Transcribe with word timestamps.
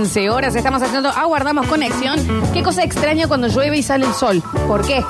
pasados 0.00 0.14
de 0.14 0.20
las 0.20 0.30
15 0.30 0.30
horas. 0.30 0.54
Estamos 0.54 0.82
haciendo 0.82 1.08
Aguardamos 1.10 1.66
Conexión. 1.66 2.18
Qué 2.52 2.62
cosa 2.62 2.82
extraña 2.82 3.28
cuando 3.28 3.48
llueve 3.48 3.78
y 3.78 3.82
sale 3.82 4.06
el 4.06 4.14
sol. 4.14 4.42
¿Por 4.66 4.86
qué? 4.86 5.04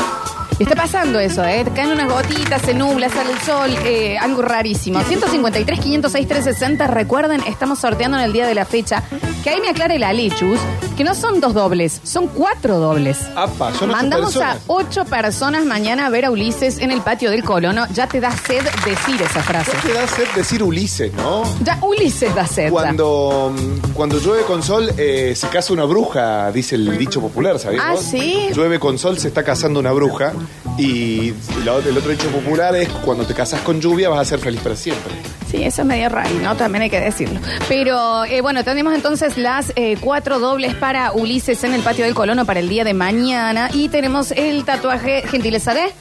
Está 0.58 0.74
pasando 0.74 1.18
eso, 1.18 1.42
¿eh? 1.44 1.64
Caen 1.74 1.90
unas 1.90 2.12
gotitas, 2.12 2.60
se 2.62 2.74
nubla, 2.74 3.08
sale 3.08 3.32
el 3.32 3.38
sol, 3.40 3.70
eh, 3.84 4.18
algo 4.18 4.42
rarísimo. 4.42 5.00
153, 5.00 5.80
506, 5.80 6.28
360. 6.28 6.86
Recuerden, 6.86 7.40
estamos 7.46 7.78
sorteando 7.78 8.18
en 8.18 8.24
el 8.24 8.32
día 8.32 8.46
de 8.46 8.54
la 8.54 8.66
fecha. 8.66 9.02
Que 9.42 9.50
ahí 9.50 9.60
me 9.60 9.70
aclare 9.70 9.98
la 9.98 10.12
Lichus, 10.12 10.60
que 11.00 11.04
no 11.04 11.14
son 11.14 11.40
dos 11.40 11.54
dobles, 11.54 11.98
son 12.04 12.26
cuatro 12.28 12.78
dobles. 12.78 13.16
Apa, 13.34 13.72
son 13.72 13.88
ocho 13.88 13.96
Mandamos 13.96 14.32
personas. 14.34 14.56
a 14.58 14.60
ocho 14.66 15.04
personas 15.06 15.64
mañana 15.64 16.04
a 16.04 16.10
ver 16.10 16.26
a 16.26 16.30
Ulises 16.30 16.76
en 16.78 16.90
el 16.90 17.00
patio 17.00 17.30
del 17.30 17.42
colono. 17.42 17.86
Ya 17.94 18.06
te 18.06 18.20
da 18.20 18.30
sed 18.32 18.62
decir 18.84 19.22
esa 19.22 19.42
frase. 19.42 19.70
¿Qué 19.80 19.88
te 19.88 19.94
da 19.94 20.06
sed 20.06 20.26
decir 20.36 20.62
Ulises, 20.62 21.10
no? 21.14 21.44
Ya 21.64 21.78
Ulises 21.80 22.34
da 22.34 22.46
sed. 22.46 22.64
ya. 22.64 22.70
Cuando, 22.70 23.50
mm, 23.56 23.92
cuando 23.94 24.18
llueve 24.18 24.42
con 24.42 24.62
sol, 24.62 24.92
eh, 24.98 25.32
se 25.34 25.48
casa 25.48 25.72
una 25.72 25.84
bruja, 25.84 26.52
dice 26.52 26.74
el 26.74 26.98
dicho 26.98 27.22
popular, 27.22 27.58
¿sabías? 27.58 27.82
Ah, 27.82 27.92
vos? 27.92 28.02
¿sí? 28.04 28.50
Llueve 28.54 28.78
con 28.78 28.98
sol, 28.98 29.18
se 29.18 29.28
está 29.28 29.42
casando 29.42 29.80
una 29.80 29.92
bruja. 29.92 30.34
Y 30.76 31.32
la- 31.64 31.76
el 31.78 31.96
otro 31.96 32.10
dicho 32.10 32.28
popular 32.28 32.76
es 32.76 32.90
cuando 32.90 33.24
te 33.24 33.32
casas 33.32 33.62
con 33.62 33.80
lluvia 33.80 34.10
vas 34.10 34.20
a 34.20 34.24
ser 34.26 34.38
feliz 34.38 34.60
para 34.60 34.76
siempre. 34.76 35.14
Sí, 35.50 35.64
eso 35.64 35.82
es 35.82 35.88
medio 35.88 36.08
raro, 36.08 36.30
¿no? 36.42 36.56
También 36.56 36.82
hay 36.82 36.90
que 36.90 37.00
decirlo. 37.00 37.40
Pero 37.68 38.24
eh, 38.24 38.40
bueno, 38.40 38.62
tenemos 38.62 38.94
entonces 38.94 39.36
las 39.36 39.72
eh, 39.74 39.96
cuatro 40.00 40.38
dobles 40.38 40.76
para 40.76 41.10
Ulises 41.10 41.64
en 41.64 41.74
el 41.74 41.82
patio 41.82 42.04
del 42.04 42.14
Colono 42.14 42.44
para 42.44 42.60
el 42.60 42.68
día 42.68 42.84
de 42.84 42.94
mañana. 42.94 43.68
Y 43.72 43.88
tenemos 43.88 44.30
el 44.30 44.64
tatuaje, 44.64 45.22
gentileza 45.26 45.74
de 45.74 45.92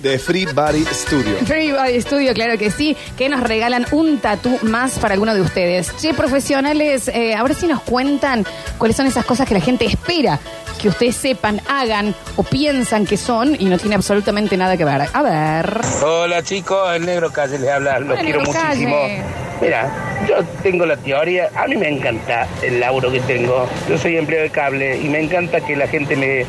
De 0.00 0.18
Free 0.18 0.44
Body 0.44 0.84
Studio. 0.92 1.36
Free 1.46 1.72
Body 1.72 2.02
Studio, 2.02 2.34
claro 2.34 2.58
que 2.58 2.70
sí, 2.70 2.98
que 3.16 3.30
nos 3.30 3.40
regalan 3.40 3.86
un 3.92 4.18
tatú 4.18 4.58
más 4.62 4.98
para 4.98 5.14
alguno 5.14 5.34
de 5.34 5.40
ustedes. 5.40 5.90
Che, 5.96 6.12
profesionales, 6.12 7.08
eh, 7.08 7.34
ahora 7.34 7.54
sí 7.54 7.66
nos 7.66 7.80
cuentan 7.80 8.44
cuáles 8.76 8.94
son 8.94 9.06
esas 9.06 9.24
cosas 9.24 9.48
que 9.48 9.54
la 9.54 9.60
gente 9.60 9.86
espera 9.86 10.38
que 10.78 10.88
ustedes 10.88 11.16
sepan, 11.16 11.60
hagan 11.68 12.14
o 12.36 12.42
piensan 12.42 13.04
que 13.04 13.16
son 13.16 13.56
y 13.60 13.64
no 13.66 13.78
tiene 13.78 13.96
absolutamente 13.96 14.56
nada 14.56 14.76
que 14.76 14.84
ver. 14.84 15.02
A 15.12 15.22
ver. 15.22 15.80
Hola 16.02 16.42
chicos, 16.42 16.94
el 16.94 17.04
negro 17.04 17.30
calle 17.30 17.58
les 17.58 17.68
habla, 17.68 17.98
los 17.98 18.10
Hola, 18.10 18.20
quiero 18.20 18.40
muchísimo. 18.40 18.96
Calle. 18.96 19.22
Mira, 19.60 19.90
yo 20.28 20.36
tengo 20.62 20.86
la 20.86 20.96
teoría, 20.96 21.50
a 21.56 21.66
mí 21.66 21.76
me 21.76 21.88
encanta 21.88 22.46
el 22.62 22.78
laburo 22.78 23.10
que 23.10 23.20
tengo. 23.20 23.68
Yo 23.88 23.98
soy 23.98 24.16
empleado 24.16 24.44
de 24.44 24.50
cable 24.50 24.96
y 24.98 25.08
me 25.08 25.20
encanta 25.20 25.60
que 25.60 25.74
la 25.74 25.88
gente 25.88 26.14
me, 26.14 26.44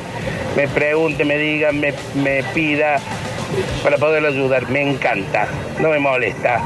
me 0.56 0.68
pregunte, 0.68 1.26
me 1.26 1.38
diga, 1.38 1.72
me, 1.72 1.94
me 2.14 2.44
pida 2.54 2.98
para 3.84 3.98
poder 3.98 4.24
ayudar. 4.26 4.70
Me 4.70 4.82
encanta, 4.84 5.48
no 5.80 5.90
me 5.90 5.98
molesta. 6.00 6.62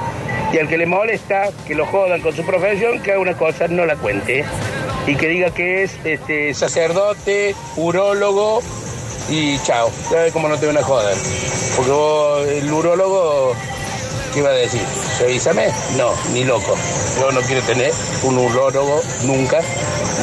Y 0.52 0.58
al 0.59 0.67
que 0.67 0.77
le 0.77 0.86
molesta, 0.86 1.50
que 1.66 1.75
lo 1.75 1.86
jodan 1.86 2.20
con 2.22 2.36
su 2.36 2.45
profesión, 2.45 3.00
que 3.00 3.11
haga 3.11 3.22
una 3.22 3.33
cosa, 3.36 3.67
no 3.70 3.86
la 3.86 3.95
cuente. 3.95 4.44
Y 5.06 5.16
que 5.16 5.28
diga 5.28 5.52
que 5.52 5.84
es 5.84 5.98
este, 6.06 6.54
sacerdote, 6.54 7.56
urólogo 7.76 8.62
y 9.30 9.60
chao. 9.60 9.92
Ya 10.12 10.22
ves 10.22 10.34
cómo 10.34 10.48
no 10.48 10.58
te 10.58 10.66
van 10.66 10.78
a 10.78 10.84
joder. 10.84 11.18
Porque 11.76 11.92
vos, 11.92 12.48
el 12.48 12.72
urólogo, 12.72 13.54
¿qué 14.34 14.40
iba 14.40 14.50
a 14.50 14.54
decir? 14.54 14.82
¿Revísame? 15.20 15.68
No, 15.98 16.12
ni 16.32 16.45
loco. 16.45 16.76
Yo 17.20 17.32
no 17.32 17.42
quiero 17.42 17.62
tener 17.64 17.92
un 18.23 18.38
urólogo 18.38 19.02
nunca, 19.26 19.60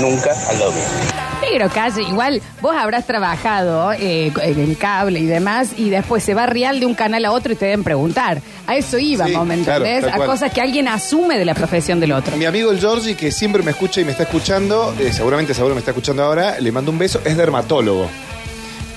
nunca 0.00 0.30
al 0.48 0.56
mío. 0.56 1.20
Negro 1.42 1.70
Calle, 1.72 2.02
igual 2.02 2.42
vos 2.60 2.74
habrás 2.76 3.06
trabajado 3.06 3.92
eh, 3.92 4.30
en 4.42 4.60
el 4.60 4.76
cable 4.76 5.20
y 5.20 5.26
demás 5.26 5.70
y 5.76 5.88
después 5.88 6.22
se 6.22 6.34
va 6.34 6.44
real 6.46 6.78
de 6.80 6.86
un 6.86 6.94
canal 6.94 7.24
a 7.24 7.32
otro 7.32 7.52
y 7.52 7.56
te 7.56 7.64
deben 7.64 7.82
preguntar. 7.82 8.42
A 8.66 8.76
eso 8.76 8.98
íbamos, 8.98 9.32
Sí, 9.42 9.48
¿me 9.48 9.64
claro, 9.64 9.84
entendés? 9.86 10.00
tal 10.04 10.12
a 10.12 10.16
cual. 10.16 10.28
cosas 10.28 10.52
que 10.52 10.60
alguien 10.60 10.86
asume 10.86 11.38
de 11.38 11.44
la 11.46 11.54
profesión 11.54 11.98
del 11.98 12.12
otro. 12.12 12.36
Mi 12.36 12.44
amigo 12.44 12.70
el 12.70 12.78
Georgie, 12.78 13.16
que 13.16 13.32
siempre 13.32 13.62
me 13.62 13.70
escucha 13.70 14.00
y 14.00 14.04
me 14.04 14.10
está 14.12 14.24
escuchando, 14.24 14.94
eh, 15.00 15.12
seguramente 15.12 15.54
seguro 15.54 15.74
me 15.74 15.78
está 15.80 15.92
escuchando 15.92 16.22
ahora, 16.22 16.60
le 16.60 16.70
mando 16.72 16.90
un 16.90 16.98
beso, 16.98 17.20
es 17.24 17.36
dermatólogo. 17.36 18.08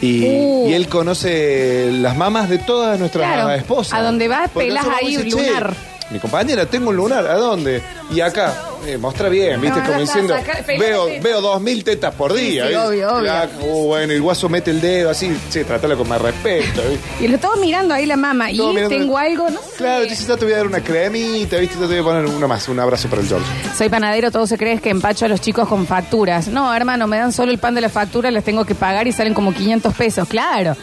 Y, 0.02 0.26
Uh. 0.26 0.70
y 0.70 0.74
él 0.74 0.90
conoce 0.90 1.90
las 1.94 2.18
mamas 2.18 2.50
de 2.50 2.58
todas 2.60 3.00
nuestras 3.00 3.26
Claro, 3.34 3.50
esposas. 3.52 3.98
a 3.98 4.02
donde 4.04 4.28
vas, 4.28 4.50
Porque 4.54 4.68
nosotros 4.70 4.96
ahí 5.02 5.16
vamos 5.16 5.28
y 5.32 5.34
un 5.34 5.40
"Che, 5.40 5.48
lunar". 5.50 5.74
Mi 6.10 6.20
compañera, 6.20 6.66
tengo 6.66 6.90
un 6.90 6.98
lunar, 6.98 7.26
¿a 7.26 7.36
dónde? 7.36 7.82
Y 8.12 8.20
acá, 8.20 8.54
eh, 8.86 8.98
mostra 8.98 9.30
bien, 9.30 9.60
¿viste? 9.62 9.80
No, 9.80 9.86
Como 9.86 10.00
diciendo, 10.00 10.36
saca- 10.36 10.64
veo, 10.78 11.06
veo 11.22 11.42
dos 11.42 11.62
mil 11.62 11.84
tetas 11.84 12.14
por 12.16 12.34
día. 12.34 12.64
sí, 12.64 12.70
¿viste? 12.70 12.78
obvio, 12.86 13.10
obvio. 13.18 13.34
Uh, 13.62 13.88
bueno, 13.88 14.14
el 14.14 14.22
guaso 14.22 14.50
mete 14.50 14.72
el 14.72 14.82
dedo 14.82 15.10
así, 15.10 15.36
che, 15.52 15.64
tratala 15.64 15.96
con 15.96 16.08
más 16.08 16.22
respeto. 16.22 16.82
¿viste? 16.90 17.00
Y 17.24 17.28
lo 17.28 17.36
estaba 17.36 17.56
mirando 17.58 17.94
ahí 17.94 18.06
la 18.06 18.18
mamá. 18.18 18.48
Todo 18.56 18.72
y 18.72 18.76
mirando- 18.76 18.96
tengo 18.96 19.18
algo, 19.18 19.50
no 19.50 19.60
sé. 19.60 19.78
Claro, 19.78 20.04
entonces 20.04 20.28
ya 20.28 20.38
te 20.38 20.46
voy 20.46 20.54
a 20.54 20.58
dar 20.58 20.68
una 20.68 20.82
cremita, 20.84 21.58
¿viste? 21.58 21.76
Ya 21.76 21.82
te 21.82 21.88
voy 21.88 21.98
a 21.98 22.04
poner 22.04 22.26
una 22.26 22.48
más, 22.48 22.68
un 22.68 22.80
abrazo 22.80 23.08
para 23.10 23.22
el 23.22 23.28
George. 23.28 23.46
Soy 23.78 23.90
panadero, 23.90 24.32
todo 24.32 24.48
se 24.48 24.58
cree 24.58 24.80
que 24.80 24.90
empacho 24.90 25.26
a 25.26 25.28
los 25.30 25.42
chicos 25.42 25.68
con 25.68 25.86
facturas. 25.88 26.48
No, 26.48 26.74
hermano, 26.74 27.08
me 27.08 27.18
dan 27.18 27.32
solo 27.32 27.52
el 27.52 27.58
pan 27.60 27.76
de 27.76 27.82
la 27.82 27.90
factura, 27.90 28.32
les 28.32 28.44
tengo 28.44 28.66
que 28.66 28.76
pagar 28.76 29.08
y 29.08 29.12
salen 29.12 29.34
como 29.34 29.54
500 29.54 29.94
pesos. 29.94 30.28
Claro. 30.28 30.76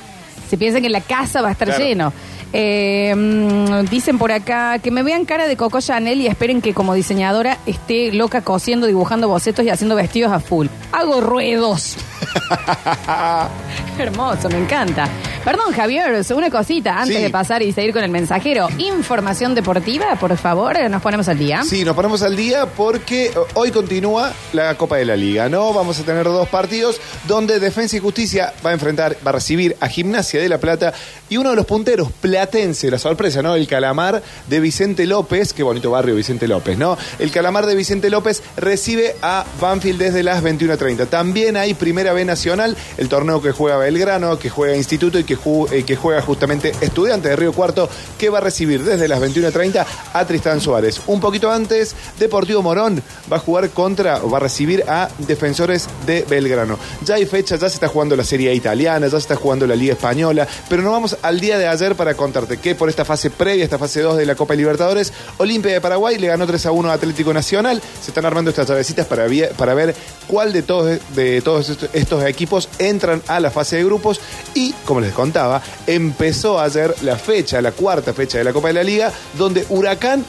Se 0.50 0.58
piensan 0.58 0.82
que 0.82 0.90
la 0.90 1.00
casa 1.00 1.40
va 1.40 1.48
a 1.48 1.52
estar 1.52 1.68
Claro. 1.68 1.84
lleno. 1.84 2.12
Eh, 2.52 3.14
mm, 3.16 3.88
dicen 3.88 4.18
por 4.18 4.32
acá 4.32 4.80
que 4.80 4.90
me 4.90 5.04
vean 5.04 5.24
cara 5.24 5.46
de 5.46 5.56
Coco 5.56 5.80
Chanel 5.80 6.20
y 6.20 6.26
esperen 6.26 6.60
que 6.60 6.74
como 6.74 6.94
diseñadora 6.94 7.58
esté 7.64 8.10
loca 8.12 8.42
cosiendo, 8.42 8.88
dibujando 8.88 9.28
bocetos 9.28 9.64
y 9.64 9.70
haciendo 9.70 9.94
vestidos 9.94 10.32
a 10.32 10.40
full. 10.40 10.66
Hago 10.90 11.20
ruedos. 11.20 11.96
Hermoso, 13.98 14.48
me 14.48 14.58
encanta. 14.58 15.08
Perdón, 15.44 15.72
Javier, 15.74 16.22
una 16.36 16.50
cosita 16.50 16.98
antes 17.00 17.16
Sí. 17.16 17.22
de 17.22 17.30
pasar 17.30 17.62
y 17.62 17.72
seguir 17.72 17.92
con 17.94 18.04
el 18.04 18.10
mensajero. 18.10 18.68
Información 18.76 19.54
deportiva, 19.54 20.14
por 20.16 20.36
favor, 20.36 20.78
nos 20.90 21.00
ponemos 21.00 21.28
al 21.28 21.38
día. 21.38 21.62
Sí, 21.64 21.82
nos 21.82 21.96
ponemos 21.96 22.22
al 22.22 22.36
día 22.36 22.66
porque 22.66 23.26
eh, 23.26 23.32
hoy 23.54 23.70
continúa 23.70 24.32
la 24.52 24.74
Copa 24.76 24.98
de 24.98 25.06
la 25.06 25.16
Liga, 25.16 25.48
¿no? 25.48 25.72
Vamos 25.72 25.98
a 25.98 26.02
tener 26.02 26.24
dos 26.24 26.46
partidos 26.48 27.00
donde 27.26 27.58
Defensa 27.58 27.96
y 27.96 28.00
Justicia 28.00 28.52
va 28.64 28.70
a 28.70 28.72
enfrentar, 28.74 29.16
va 29.26 29.30
a 29.30 29.32
recibir 29.34 29.76
a 29.80 29.88
Gimnasia 29.88 30.40
de 30.42 30.48
La 30.50 30.58
Plata 30.58 30.92
y 31.30 31.36
uno 31.36 31.50
de 31.50 31.56
los 31.56 31.64
punteros, 31.64 32.10
Platense, 32.20 32.90
la 32.90 32.98
sorpresa, 32.98 33.40
¿no? 33.40 33.54
El 33.54 33.68
Calamar 33.68 34.20
de 34.48 34.60
Vicente 34.60 35.06
López, 35.06 35.52
qué 35.52 35.62
bonito 35.62 35.92
barrio 35.92 36.16
Vicente 36.16 36.48
López, 36.48 36.76
¿no? 36.76 36.98
El 37.20 37.30
Calamar 37.30 37.66
de 37.66 37.76
Vicente 37.76 38.10
López 38.10 38.42
recibe 38.56 39.14
a 39.22 39.46
Banfield 39.60 40.00
desde 40.00 40.24
las 40.24 40.42
21.30. 40.42 41.08
También 41.08 41.56
hay 41.56 41.74
Primera 41.74 42.12
B 42.12 42.24
Nacional, 42.24 42.76
el 42.98 43.08
torneo 43.08 43.40
que 43.40 43.52
juega 43.52 43.78
Belgrano, 43.78 44.40
que 44.40 44.50
juega 44.50 44.76
Instituto 44.76 45.20
y 45.20 45.24
que, 45.24 45.38
eh, 45.70 45.84
que 45.84 45.94
juega 45.94 46.20
justamente 46.20 46.72
Estudiante 46.80 47.28
de 47.28 47.36
Río 47.36 47.52
Cuarto, 47.52 47.88
que 48.18 48.28
va 48.28 48.38
a 48.38 48.42
recibir 48.42 48.82
desde 48.82 49.06
las 49.06 49.20
21.30 49.20 49.86
a 50.12 50.26
Tristán 50.26 50.60
Suárez. 50.60 51.00
Un 51.06 51.20
poquito 51.20 51.48
antes, 51.50 51.94
Deportivo 52.18 52.60
Morón 52.60 53.00
va 53.32 53.36
a 53.36 53.40
jugar 53.40 53.70
contra, 53.70 54.18
va 54.18 54.38
a 54.38 54.40
recibir 54.40 54.82
a 54.88 55.08
Defensores 55.18 55.88
de 56.06 56.22
Belgrano. 56.28 56.76
Ya 57.04 57.14
hay 57.14 57.26
fecha, 57.26 57.54
ya 57.54 57.68
se 57.68 57.74
está 57.74 57.86
jugando 57.86 58.16
la 58.16 58.24
Serie 58.24 58.52
italiana, 58.52 59.06
ya 59.06 59.12
se 59.12 59.18
está 59.18 59.36
jugando 59.36 59.64
la 59.64 59.76
Liga 59.76 59.92
Española, 59.92 60.48
pero 60.68 60.82
nos 60.82 60.90
vamos 60.90 61.16
al 61.22 61.40
día 61.40 61.58
de 61.58 61.66
ayer 61.66 61.94
para 61.94 62.14
contarte 62.14 62.58
que 62.58 62.74
por 62.74 62.88
esta 62.88 63.04
fase 63.04 63.30
previa, 63.30 63.64
esta 63.64 63.78
fase 63.78 64.00
2 64.00 64.16
de 64.16 64.26
la 64.26 64.34
Copa 64.34 64.54
Libertadores, 64.54 65.12
Olimpia 65.38 65.72
de 65.72 65.80
Paraguay 65.80 66.18
le 66.18 66.26
ganó 66.26 66.46
3 66.46 66.66
a 66.66 66.72
1 66.72 66.90
a 66.90 66.94
Atlético 66.94 67.32
Nacional. 67.32 67.82
Se 68.00 68.10
están 68.10 68.24
armando 68.24 68.50
estas 68.50 68.68
llavecitas 68.68 69.06
para, 69.06 69.26
para 69.56 69.74
ver 69.74 69.94
cuál 70.26 70.52
de 70.52 70.62
todos, 70.62 70.98
de 71.14 71.42
todos 71.42 71.76
estos, 71.92 72.24
equipos 72.24 72.68
entran 72.78 73.22
a 73.26 73.40
la 73.40 73.50
fase 73.50 73.76
de 73.76 73.84
grupos. 73.84 74.20
Y, 74.54 74.72
como 74.84 75.00
les 75.00 75.12
contaba, 75.12 75.62
empezó 75.86 76.60
ayer 76.60 76.94
la 77.02 77.16
fecha, 77.16 77.60
la 77.60 77.72
cuarta 77.72 78.12
fecha 78.12 78.38
de 78.38 78.44
la 78.44 78.52
Copa 78.52 78.68
de 78.68 78.74
la 78.74 78.82
Liga, 78.82 79.12
donde 79.36 79.64
Huracán 79.68 80.24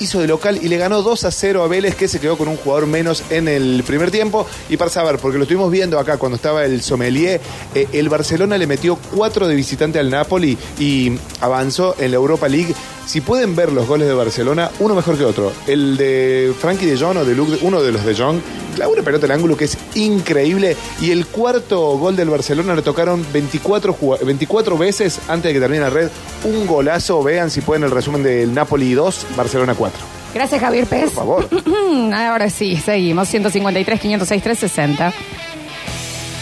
hizo 0.00 0.20
de 0.20 0.26
local 0.26 0.58
y 0.62 0.68
le 0.68 0.76
ganó 0.76 1.02
2 1.02 1.24
a 1.24 1.30
0 1.30 1.62
a 1.62 1.68
Vélez, 1.68 1.94
que 1.94 2.08
se 2.08 2.20
quedó 2.20 2.36
con 2.36 2.48
un 2.48 2.56
jugador 2.56 2.86
menos 2.86 3.22
en 3.30 3.48
el 3.48 3.82
primer 3.86 4.10
tiempo. 4.10 4.46
Y 4.68 4.76
para 4.76 4.90
saber, 4.90 5.18
porque 5.18 5.38
lo 5.38 5.44
estuvimos 5.44 5.70
viendo 5.70 5.98
acá 5.98 6.16
cuando 6.16 6.36
estaba 6.36 6.64
el 6.64 6.82
Sommelier, 6.82 7.40
eh, 7.74 7.88
el 7.92 8.08
Barcelona 8.08 8.58
le 8.58 8.66
metió 8.66 8.98
4 9.14 9.48
de 9.48 9.54
visitante 9.54 9.98
al 9.98 10.10
Napoli 10.10 10.56
y 10.78 11.12
avanzó 11.40 11.94
en 11.98 12.10
la 12.10 12.16
Europa 12.16 12.48
League. 12.48 12.74
Si 13.06 13.20
pueden 13.20 13.54
ver 13.54 13.70
los 13.72 13.86
goles 13.86 14.08
de 14.08 14.14
Barcelona, 14.14 14.70
uno 14.80 14.94
mejor 14.96 15.16
que 15.16 15.24
otro. 15.24 15.52
El 15.68 15.96
de 15.96 16.52
Frankie 16.58 16.86
de 16.86 16.98
Jong 16.98 17.18
o 17.18 17.24
de 17.24 17.34
Luke, 17.36 17.58
uno 17.62 17.80
de 17.80 17.92
los 17.92 18.04
de 18.04 18.16
Jong, 18.16 18.40
clava 18.74 18.92
una 18.92 19.02
pelota 19.02 19.26
al 19.26 19.32
ángulo 19.32 19.56
que 19.56 19.66
es 19.66 19.78
increíble. 19.94 20.76
Y 21.00 21.12
el 21.12 21.24
cuarto 21.26 21.96
gol 21.98 22.16
del 22.16 22.28
Barcelona 22.30 22.74
le 22.74 22.82
tocaron 22.82 23.24
24, 23.32 23.92
jugua- 23.92 24.18
24 24.22 24.76
veces 24.76 25.20
antes 25.28 25.48
de 25.50 25.52
que 25.54 25.60
termine 25.60 25.82
la 25.84 25.90
red. 25.90 26.10
Un 26.44 26.66
golazo, 26.66 27.22
vean 27.22 27.48
si 27.50 27.60
pueden 27.60 27.84
el 27.84 27.92
resumen 27.92 28.24
del 28.24 28.52
Napoli 28.52 28.92
2, 28.94 29.26
Barcelona 29.36 29.74
4. 29.76 30.00
Gracias, 30.34 30.60
Javier 30.60 30.86
Pérez. 30.86 31.12
Por 31.12 31.14
favor. 31.14 31.48
Ahora 32.12 32.50
sí, 32.50 32.76
seguimos. 32.76 33.28
153, 33.28 34.00
506, 34.00 34.42
360. 34.42 35.12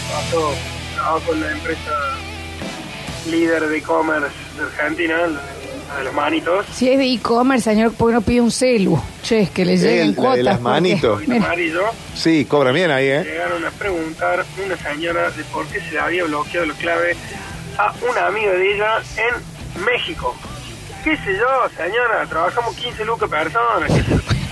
Trabajo, 0.09 0.53
trabajo 0.95 1.19
con 1.27 1.39
la 1.39 1.51
empresa 1.51 1.91
líder 3.29 3.67
de 3.69 3.77
e-commerce 3.77 4.35
de 4.57 4.63
Argentina, 4.63 5.15
de 5.97 6.03
los 6.03 6.13
manitos. 6.13 6.65
Si 6.73 6.89
es 6.89 6.97
de 6.97 7.05
e-commerce, 7.13 7.69
señor, 7.69 7.93
¿por 7.93 8.09
qué 8.09 8.13
no 8.15 8.21
pide 8.21 8.41
un 8.41 8.51
celu? 8.51 9.01
Che, 9.23 9.41
es 9.41 9.49
que 9.49 9.65
le 9.65 9.77
lleguen 9.77 10.01
El- 10.01 10.07
la 10.07 10.07
de 10.11 10.15
cuotas. 10.15 10.43
las 10.43 10.53
porque- 10.59 10.69
manitos. 10.69 11.21
El 11.21 11.27
Mira, 11.27 11.45
amarillo, 11.45 11.81
Sí, 12.15 12.45
cobra 12.45 12.71
bien 12.71 12.91
ahí, 12.91 13.07
¿eh? 13.07 13.23
llegaron 13.23 13.65
a 13.65 13.69
preguntar 13.71 14.45
una 14.65 14.77
señora 14.77 15.29
de 15.31 15.43
por 15.45 15.65
qué 15.67 15.79
se 15.81 15.91
le 15.91 15.99
había 15.99 16.23
bloqueado 16.25 16.65
la 16.67 16.73
clave 16.75 17.15
a 17.77 17.93
una 18.09 18.27
amiga 18.27 18.51
de 18.51 18.75
ella 18.75 19.01
en 19.17 19.83
México. 19.83 20.35
¿Qué 21.03 21.15
sé 21.17 21.33
yo, 21.37 21.69
señora? 21.77 22.25
Trabajamos 22.27 22.75
15 22.75 23.05
lucas 23.05 23.29
personas. 23.29 23.87
¿qué 23.91 24.01
sé 24.03 24.09
yo? 24.11 24.44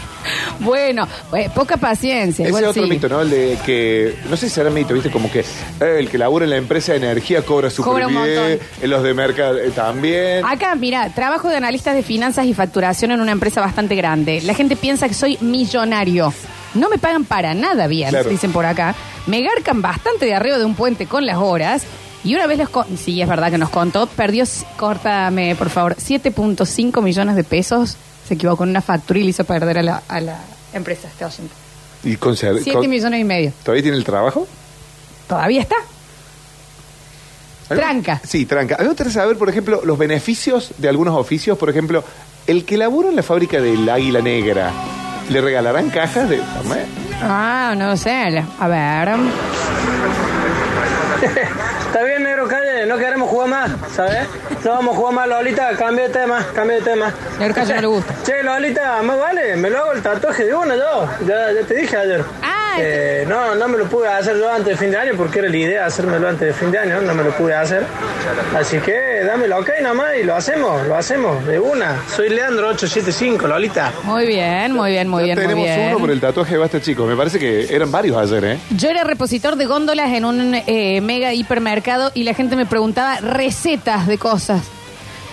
Bueno, 0.59 1.07
eh, 1.35 1.49
poca 1.53 1.77
paciencia. 1.77 2.43
Ese 2.43 2.49
igual 2.49 2.63
es 2.63 2.69
otro 2.69 2.83
sí. 2.83 2.89
mito, 2.89 3.09
¿no? 3.09 3.21
El 3.21 3.29
de 3.29 3.57
que, 3.65 4.15
no 4.29 4.37
sé 4.37 4.47
si 4.49 4.55
será 4.55 4.69
mito, 4.69 4.93
¿viste? 4.93 5.09
Como 5.11 5.31
que 5.31 5.39
eh, 5.41 5.95
el 5.99 6.09
que 6.09 6.17
labura 6.17 6.45
en 6.45 6.51
la 6.51 6.57
empresa 6.57 6.91
de 6.93 6.99
energía 6.99 7.41
cobra 7.43 7.69
súper 7.69 7.91
Cobra 7.91 8.07
un 8.07 8.13
montón. 8.13 8.59
los 8.83 9.03
de 9.03 9.13
mercado 9.13 9.57
eh, 9.59 9.71
también. 9.71 10.45
Acá, 10.45 10.75
mira, 10.75 11.09
trabajo 11.13 11.49
de 11.49 11.57
analistas 11.57 11.95
de 11.95 12.03
finanzas 12.03 12.45
y 12.45 12.53
facturación 12.53 13.11
en 13.11 13.21
una 13.21 13.31
empresa 13.31 13.61
bastante 13.61 13.95
grande. 13.95 14.41
La 14.41 14.53
gente 14.53 14.75
piensa 14.75 15.07
que 15.07 15.13
soy 15.13 15.37
millonario. 15.41 16.33
No 16.75 16.89
me 16.89 16.97
pagan 16.97 17.25
para 17.25 17.53
nada 17.53 17.87
bien, 17.87 18.09
Claro. 18.09 18.29
dicen 18.29 18.51
por 18.51 18.65
acá. 18.65 18.95
Me 19.27 19.41
garcan 19.41 19.81
bastante 19.81 20.25
de 20.25 20.33
arriba 20.33 20.57
de 20.57 20.65
un 20.65 20.75
puente 20.75 21.05
con 21.05 21.25
las 21.25 21.37
horas. 21.37 21.83
Y 22.23 22.35
una 22.35 22.47
vez 22.47 22.57
les 22.57 22.69
con- 22.69 22.85
sí, 22.97 23.21
es 23.21 23.27
verdad 23.27 23.51
que 23.51 23.57
nos 23.57 23.69
contó, 23.69 24.07
perdió, 24.07 24.43
s- 24.43 24.65
córtame 24.77 25.55
por 25.55 25.69
favor, 25.69 25.95
7.5 25.97 27.01
millones 27.01 27.35
de 27.35 27.43
pesos. 27.43 27.97
Se 28.27 28.33
equivocó 28.35 28.63
en 28.63 28.69
una 28.71 28.81
factura 28.81 29.19
y 29.19 29.23
le 29.23 29.29
hizo 29.29 29.43
perder 29.43 29.79
a 29.79 29.83
la, 29.83 30.03
a 30.07 30.19
la 30.21 30.39
empresa 30.73 31.07
este 31.07 31.25
oyente. 31.25 31.53
Y 32.03 32.15
con, 32.17 32.35
7 32.35 32.71
con- 32.73 32.89
millones 32.89 33.19
y 33.19 33.23
medio. 33.23 33.51
¿Todavía 33.63 33.83
tiene 33.83 33.97
el 33.97 34.03
trabajo? 34.03 34.47
Todavía 35.27 35.61
está. 35.61 35.75
Tranca. 37.69 38.21
Sí, 38.27 38.45
tranca. 38.45 38.75
A 38.75 38.79
mí 38.79 38.83
me 38.83 38.89
gustaría 38.89 39.13
saber, 39.13 39.37
por 39.37 39.49
ejemplo, 39.49 39.81
los 39.85 39.97
beneficios 39.97 40.71
de 40.77 40.89
algunos 40.89 41.15
oficios. 41.17 41.57
Por 41.57 41.69
ejemplo, 41.69 42.03
el 42.45 42.65
que 42.65 42.77
labura 42.77 43.09
en 43.09 43.15
la 43.15 43.23
fábrica 43.23 43.59
del 43.61 43.87
Águila 43.89 44.21
Negra, 44.21 44.71
¿le 45.29 45.41
regalarán 45.41 45.89
cajas 45.89 46.29
de... 46.29 46.41
Ah, 47.21 47.73
no 47.77 47.95
sé. 47.97 48.43
A 48.59 48.67
ver. 48.67 49.09
Está 51.93 52.05
bien, 52.05 52.23
negro, 52.23 52.47
calle, 52.47 52.87
no 52.87 52.97
queremos 52.97 53.29
jugar 53.29 53.49
más, 53.49 53.71
¿sabes? 53.93 54.27
No 54.65 54.71
vamos 54.71 54.95
a 54.95 54.97
jugar 54.97 55.13
más, 55.13 55.27
Lolita, 55.27 55.77
cambia 55.77 56.07
de 56.07 56.09
tema, 56.09 56.43
cambia 56.55 56.77
de 56.77 56.81
tema. 56.81 57.13
Negro 57.37 57.53
Calle 57.53 57.75
no 57.75 57.81
le 57.81 57.87
gusta. 57.87 58.15
Che, 58.25 58.41
Lolita, 58.41 59.03
más 59.03 59.19
vale, 59.19 59.55
me 59.57 59.69
lo 59.69 59.77
hago 59.77 59.91
el 59.91 60.01
tatuaje 60.01 60.45
de 60.45 60.55
una 60.55 60.75
yo, 60.75 61.07
ya, 61.27 61.51
ya 61.51 61.61
te 61.67 61.75
dije 61.75 61.95
ayer. 61.95 62.25
Ah, 62.41 62.52
Eh, 62.79 63.25
no, 63.27 63.55
no 63.55 63.67
me 63.67 63.77
lo 63.77 63.85
pude 63.85 64.07
hacer 64.07 64.37
yo 64.37 64.49
antes 64.49 64.67
de 64.67 64.77
fin 64.77 64.91
de 64.91 64.97
año 64.97 65.13
porque 65.15 65.39
era 65.39 65.49
la 65.49 65.57
idea 65.57 65.85
hacérmelo 65.85 66.27
antes 66.27 66.47
de 66.47 66.53
fin 66.53 66.71
de 66.71 66.79
año, 66.79 67.01
no 67.01 67.13
me 67.13 67.23
lo 67.23 67.31
pude 67.31 67.53
hacer. 67.53 67.85
Así 68.57 68.77
que 68.79 69.23
dame 69.25 69.45
el 69.45 69.53
ok 69.53 69.69
nomás 69.81 70.15
y 70.19 70.23
lo 70.23 70.35
hacemos, 70.35 70.85
lo 70.87 70.95
hacemos 70.95 71.45
de 71.45 71.59
una. 71.59 72.01
Soy 72.07 72.29
Leandro 72.29 72.69
875, 72.69 73.47
Lolita. 73.47 73.91
Muy 74.03 74.25
bien, 74.25 74.71
muy 74.71 74.91
bien, 74.91 75.07
muy 75.07 75.27
Ya 75.27 75.35
bien, 75.35 75.37
muy 75.37 75.43
tenemos 75.47 75.65
bien. 75.77 75.89
uno 75.89 75.99
por 75.99 76.11
el 76.11 76.19
tatuaje 76.19 76.53
de 76.53 76.57
Basta 76.59 76.81
Chicos. 76.81 77.07
Me 77.07 77.15
parece 77.15 77.39
que 77.39 77.73
eran 77.73 77.91
varios 77.91 78.17
ayer, 78.17 78.43
¿eh? 78.45 78.59
Yo 78.71 78.89
era 78.89 79.03
repositor 79.03 79.55
de 79.55 79.65
góndolas 79.65 80.11
en 80.13 80.25
un 80.25 80.55
eh, 80.55 81.01
mega 81.01 81.33
hipermercado 81.33 82.11
y 82.13 82.23
la 82.23 82.33
gente 82.33 82.55
me 82.55 82.65
preguntaba 82.65 83.17
recetas 83.17 84.07
de 84.07 84.17
cosas. 84.17 84.61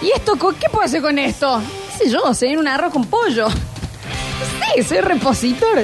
¿Y 0.02 0.10
esto 0.12 0.32
qué 0.58 0.68
puedo 0.70 0.84
hacer 0.84 1.02
con 1.02 1.18
esto? 1.18 1.60
¿Qué 1.98 2.04
sé 2.04 2.10
yo? 2.10 2.32
¿Sería 2.34 2.58
un 2.58 2.68
arroz 2.68 2.92
con 2.92 3.04
pollo? 3.06 3.48
Sí, 4.74 4.82
soy 4.84 5.00
repositor. 5.00 5.80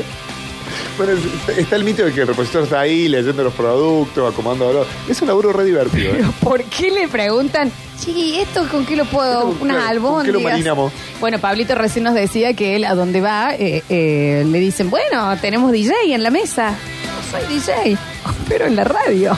Bueno, 0.97 1.13
está 1.57 1.77
el 1.77 1.85
mito 1.85 2.05
de 2.05 2.13
que 2.13 2.23
el 2.23 2.27
repositor 2.27 2.65
está 2.65 2.81
ahí 2.81 3.09
leyendo 3.09 3.45
los 3.45 3.53
productos, 3.53 4.33
acomodando. 4.33 4.87
Es 5.09 5.21
un 5.21 5.29
laburo 5.29 5.53
re 5.53 5.65
divertido, 5.65 6.15
¿eh? 6.15 6.25
¿por 6.41 6.63
qué 6.65 6.91
le 6.91 7.09
preguntan? 7.09 7.71
Sí, 7.99 8.39
¿esto 8.41 8.67
con 8.71 8.87
qué 8.87 8.97
lo 8.97 9.05
puedo? 9.05 9.53
Claro, 9.53 9.61
Unas 9.61 10.01
¿con 10.01 10.25
qué 10.25 10.33
lo 10.33 10.41
marinamos? 10.41 10.93
Bueno, 11.21 11.39
Pablito 11.39 11.75
recién 11.75 12.05
nos 12.05 12.15
decía 12.15 12.55
que 12.55 12.77
él 12.77 12.85
a 12.85 12.95
donde 12.95 13.21
va 13.21 13.55
eh, 13.55 13.83
eh, 13.89 14.45
le 14.47 14.59
dicen, 14.61 14.91
bueno, 14.91 15.37
tenemos 15.41 15.73
DJ 15.73 16.15
en 16.15 16.23
la 16.23 16.31
mesa. 16.31 16.71
No 16.71 17.39
soy 17.39 17.55
DJ, 17.55 17.99
pero 18.49 18.67
en 18.67 18.77
la 18.77 18.85
radio. 18.85 19.37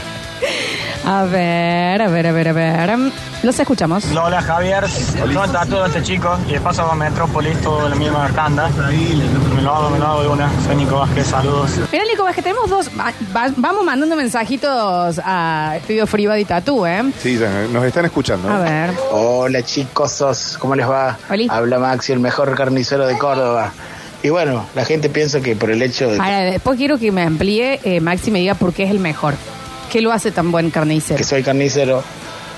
A 1.05 1.25
ver, 1.25 2.03
a 2.03 2.09
ver, 2.09 2.27
a 2.27 2.33
ver, 2.33 2.49
a 2.49 2.53
ver. 2.53 3.13
Los 3.43 3.59
escuchamos. 3.61 4.05
Hola 4.07 4.43
Javier, 4.43 4.85
yo 5.33 5.41
me 5.41 5.49
tatúo 5.49 5.85
a 5.85 5.87
este 5.87 6.03
chico 6.03 6.37
y 6.49 6.55
de 6.55 6.61
paso 6.61 6.83
a 6.83 6.95
Metrópolis, 6.97 7.57
todo 7.63 7.89
la 7.89 7.95
misma 7.95 8.29
tanda. 8.35 8.69
Me 9.55 9.63
lo 9.63 9.73
hago, 9.75 9.91
me 9.91 9.99
lo 10.01 10.07
hago 10.07 10.23
de 10.23 10.29
una. 10.29 10.51
Soy 10.67 10.75
Nico 10.75 10.97
Vázquez, 10.99 11.29
saludos. 11.29 11.71
Mira, 11.93 12.05
Nico, 12.05 12.25
que 12.35 12.43
tenemos 12.43 12.69
dos. 12.69 12.91
va- 12.99 13.13
va- 13.35 13.53
vamos 13.57 13.85
mandando 13.85 14.17
mensajitos 14.17 15.21
a 15.25 15.75
Estudio 15.77 16.07
Fribadi 16.09 16.45
Tatú, 16.47 16.85
¿eh? 16.85 17.13
Sí, 17.23 17.39
ya, 17.39 17.49
nos 17.73 17.85
están 17.85 18.05
escuchando. 18.07 18.49
¿eh? 18.49 18.53
A 18.53 18.59
ver. 18.59 18.91
Hola 19.13 19.63
chicos, 19.63 20.57
¿cómo 20.59 20.75
les 20.75 20.89
va? 20.89 21.17
Oli. 21.31 21.47
Habla 21.49 21.79
Maxi, 21.79 22.13
el 22.13 22.19
mejor 22.21 22.57
carnicero 22.57 23.07
de 23.07 23.17
Córdoba. 23.19 23.73
Y 24.21 24.31
bueno, 24.31 24.67
la 24.75 24.85
gente 24.85 25.11
piensa 25.11 25.41
que 25.41 25.55
por 25.55 25.71
el 25.71 25.81
hecho 25.81 26.11
de 26.11 26.17
Ahora, 26.19 26.41
después 26.41 26.77
quiero 26.77 26.99
que 26.99 27.13
me 27.13 27.23
amplíe, 27.23 27.79
eh, 27.85 28.01
Maxi 28.01 28.33
me 28.33 28.41
diga 28.41 28.55
por 28.55 28.73
qué 28.73 28.83
es 28.83 28.91
el 28.91 28.99
mejor. 28.99 29.35
¿Qué 29.93 30.01
lo 30.03 30.13
hace 30.13 30.33
tan 30.33 30.51
buen 30.51 30.71
carnicero? 30.71 31.17
que 31.17 31.25
soy 31.25 31.43
carnicero, 31.45 32.03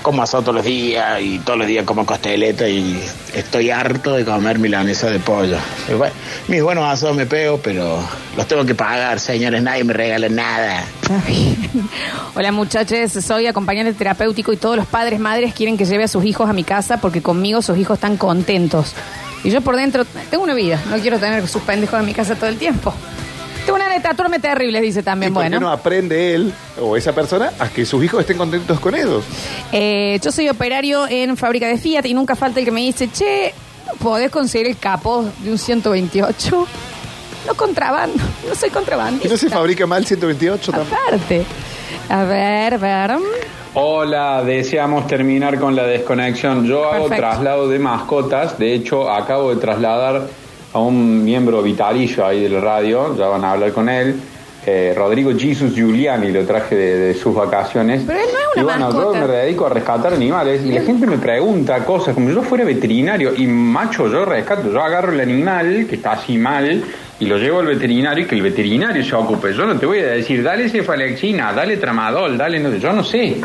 como 0.01 0.23
asado 0.23 0.43
todos 0.43 0.55
los 0.55 0.65
días 0.65 1.21
y 1.21 1.39
todos 1.39 1.59
los 1.59 1.67
días 1.67 1.85
como 1.85 2.05
costeleta 2.05 2.67
y 2.67 3.01
estoy 3.33 3.69
harto 3.69 4.13
de 4.15 4.25
comer 4.25 4.59
milanesa 4.59 5.09
de 5.09 5.19
pollo. 5.19 5.57
Mis 6.47 6.63
buenos 6.63 6.85
asados 6.85 7.15
me 7.15 7.25
pego, 7.25 7.59
pero 7.61 7.99
los 8.35 8.47
tengo 8.47 8.65
que 8.65 8.75
pagar, 8.75 9.19
señores, 9.19 9.61
nadie 9.61 9.83
me 9.83 9.93
regala 9.93 10.29
nada. 10.29 10.83
Hola 12.35 12.51
muchachos, 12.51 13.11
soy 13.11 13.47
acompañante 13.47 13.93
terapéutico 13.93 14.51
y 14.53 14.57
todos 14.57 14.77
los 14.77 14.87
padres, 14.87 15.19
madres 15.19 15.53
quieren 15.53 15.77
que 15.77 15.85
lleve 15.85 16.05
a 16.05 16.07
sus 16.07 16.25
hijos 16.25 16.49
a 16.49 16.53
mi 16.53 16.63
casa 16.63 16.97
porque 16.97 17.21
conmigo 17.21 17.61
sus 17.61 17.77
hijos 17.77 17.97
están 17.97 18.17
contentos. 18.17 18.93
Y 19.43 19.49
yo 19.49 19.61
por 19.61 19.75
dentro 19.75 20.05
tengo 20.29 20.43
una 20.43 20.53
vida, 20.53 20.79
no 20.89 20.97
quiero 20.97 21.19
tener 21.19 21.47
sus 21.47 21.61
pendejos 21.63 21.99
en 21.99 22.05
mi 22.05 22.13
casa 22.13 22.35
todo 22.35 22.49
el 22.49 22.57
tiempo. 22.57 22.93
Tengo 23.65 23.75
una 23.75 23.89
de 23.93 23.99
tatuarme 23.99 24.39
terribles, 24.39 24.81
dice 24.81 24.99
¿Y 25.01 25.03
también. 25.03 25.33
por 25.33 25.43
qué 25.43 25.49
Bueno, 25.49 25.67
no 25.67 25.71
aprende 25.71 26.33
él 26.33 26.53
o 26.81 26.97
esa 26.97 27.13
persona 27.13 27.51
a 27.59 27.69
que 27.69 27.85
sus 27.85 28.03
hijos 28.03 28.21
estén 28.21 28.37
contentos 28.37 28.79
con 28.79 28.95
ellos? 28.95 29.23
Eh, 29.71 30.19
yo 30.21 30.31
soy 30.31 30.49
operario 30.49 31.07
en 31.07 31.37
fábrica 31.37 31.67
de 31.67 31.77
Fiat 31.77 32.05
y 32.05 32.13
nunca 32.13 32.35
falta 32.35 32.59
el 32.59 32.65
que 32.65 32.71
me 32.71 32.81
dice, 32.81 33.09
che, 33.11 33.53
¿no 33.87 33.93
¿podés 33.95 34.31
conseguir 34.31 34.67
el 34.67 34.77
capó 34.77 35.25
de 35.39 35.51
un 35.51 35.57
128? 35.57 36.67
No 37.47 37.53
contrabando, 37.55 38.17
no 38.49 38.55
soy 38.55 38.69
¿Y 38.69 38.71
contrabandista. 38.71 39.29
no 39.29 39.37
se 39.37 39.49
fabrica 39.49 39.85
mal 39.85 40.05
128 40.05 40.71
también? 40.71 40.97
Aparte. 41.07 41.45
A 42.09 42.23
ver, 42.23 42.73
a 42.73 42.77
ver. 42.77 43.11
Hola, 43.73 44.43
deseamos 44.43 45.07
terminar 45.07 45.57
con 45.59 45.75
la 45.75 45.83
desconexión. 45.83 46.65
Yo 46.65 46.83
hago 46.91 47.07
Perfecto. 47.07 47.15
traslado 47.29 47.69
de 47.69 47.79
mascotas. 47.79 48.59
De 48.59 48.73
hecho, 48.73 49.09
acabo 49.09 49.53
de 49.55 49.61
trasladar 49.61 50.23
a 50.73 50.79
un 50.79 51.23
miembro 51.23 51.61
vitalicio 51.61 52.25
ahí 52.25 52.41
de 52.41 52.49
la 52.49 52.61
radio. 52.61 53.15
Ya 53.17 53.27
van 53.27 53.43
a 53.43 53.51
hablar 53.51 53.71
con 53.71 53.89
él. 53.89 54.15
Eh, 54.65 54.93
Rodrigo 54.95 55.31
Jesus 55.35 55.73
Giuliani 55.73 56.31
lo 56.31 56.45
traje 56.45 56.75
de, 56.75 56.97
de 56.97 57.13
sus 57.15 57.33
vacaciones. 57.33 58.03
Pero 58.05 58.19
él 58.19 58.25
no 58.31 58.39
es 58.39 58.45
una 58.53 58.61
y 58.61 58.63
bueno, 58.63 58.85
mascota. 58.85 59.19
yo 59.19 59.27
me 59.27 59.33
dedico 59.33 59.65
a 59.65 59.69
rescatar 59.69 60.13
animales 60.13 60.61
y 60.63 60.71
la 60.71 60.81
gente 60.81 61.07
me 61.07 61.17
pregunta 61.17 61.83
cosas 61.83 62.13
como 62.13 62.29
si 62.29 62.35
yo 62.35 62.43
fuera 62.43 62.63
veterinario 62.63 63.33
y 63.35 63.47
macho, 63.47 64.07
yo 64.07 64.23
rescato, 64.23 64.71
yo 64.71 64.79
agarro 64.81 65.13
el 65.13 65.19
animal 65.19 65.87
que 65.89 65.95
está 65.95 66.11
así 66.11 66.37
mal 66.37 66.83
y 67.19 67.25
lo 67.25 67.37
llevo 67.37 67.59
al 67.59 67.67
veterinario 67.67 68.23
y 68.23 68.27
que 68.27 68.35
el 68.35 68.43
veterinario 68.43 69.03
se 69.03 69.15
ocupe. 69.15 69.51
Yo 69.53 69.65
no 69.65 69.77
te 69.79 69.85
voy 69.87 69.99
a 69.99 70.07
decir, 70.07 70.43
dale 70.43 70.69
cefalexina, 70.69 71.53
dale 71.53 71.77
tramadol, 71.77 72.37
dale, 72.37 72.59
no, 72.59 72.75
yo 72.75 72.93
no 72.93 73.03
sé. 73.03 73.37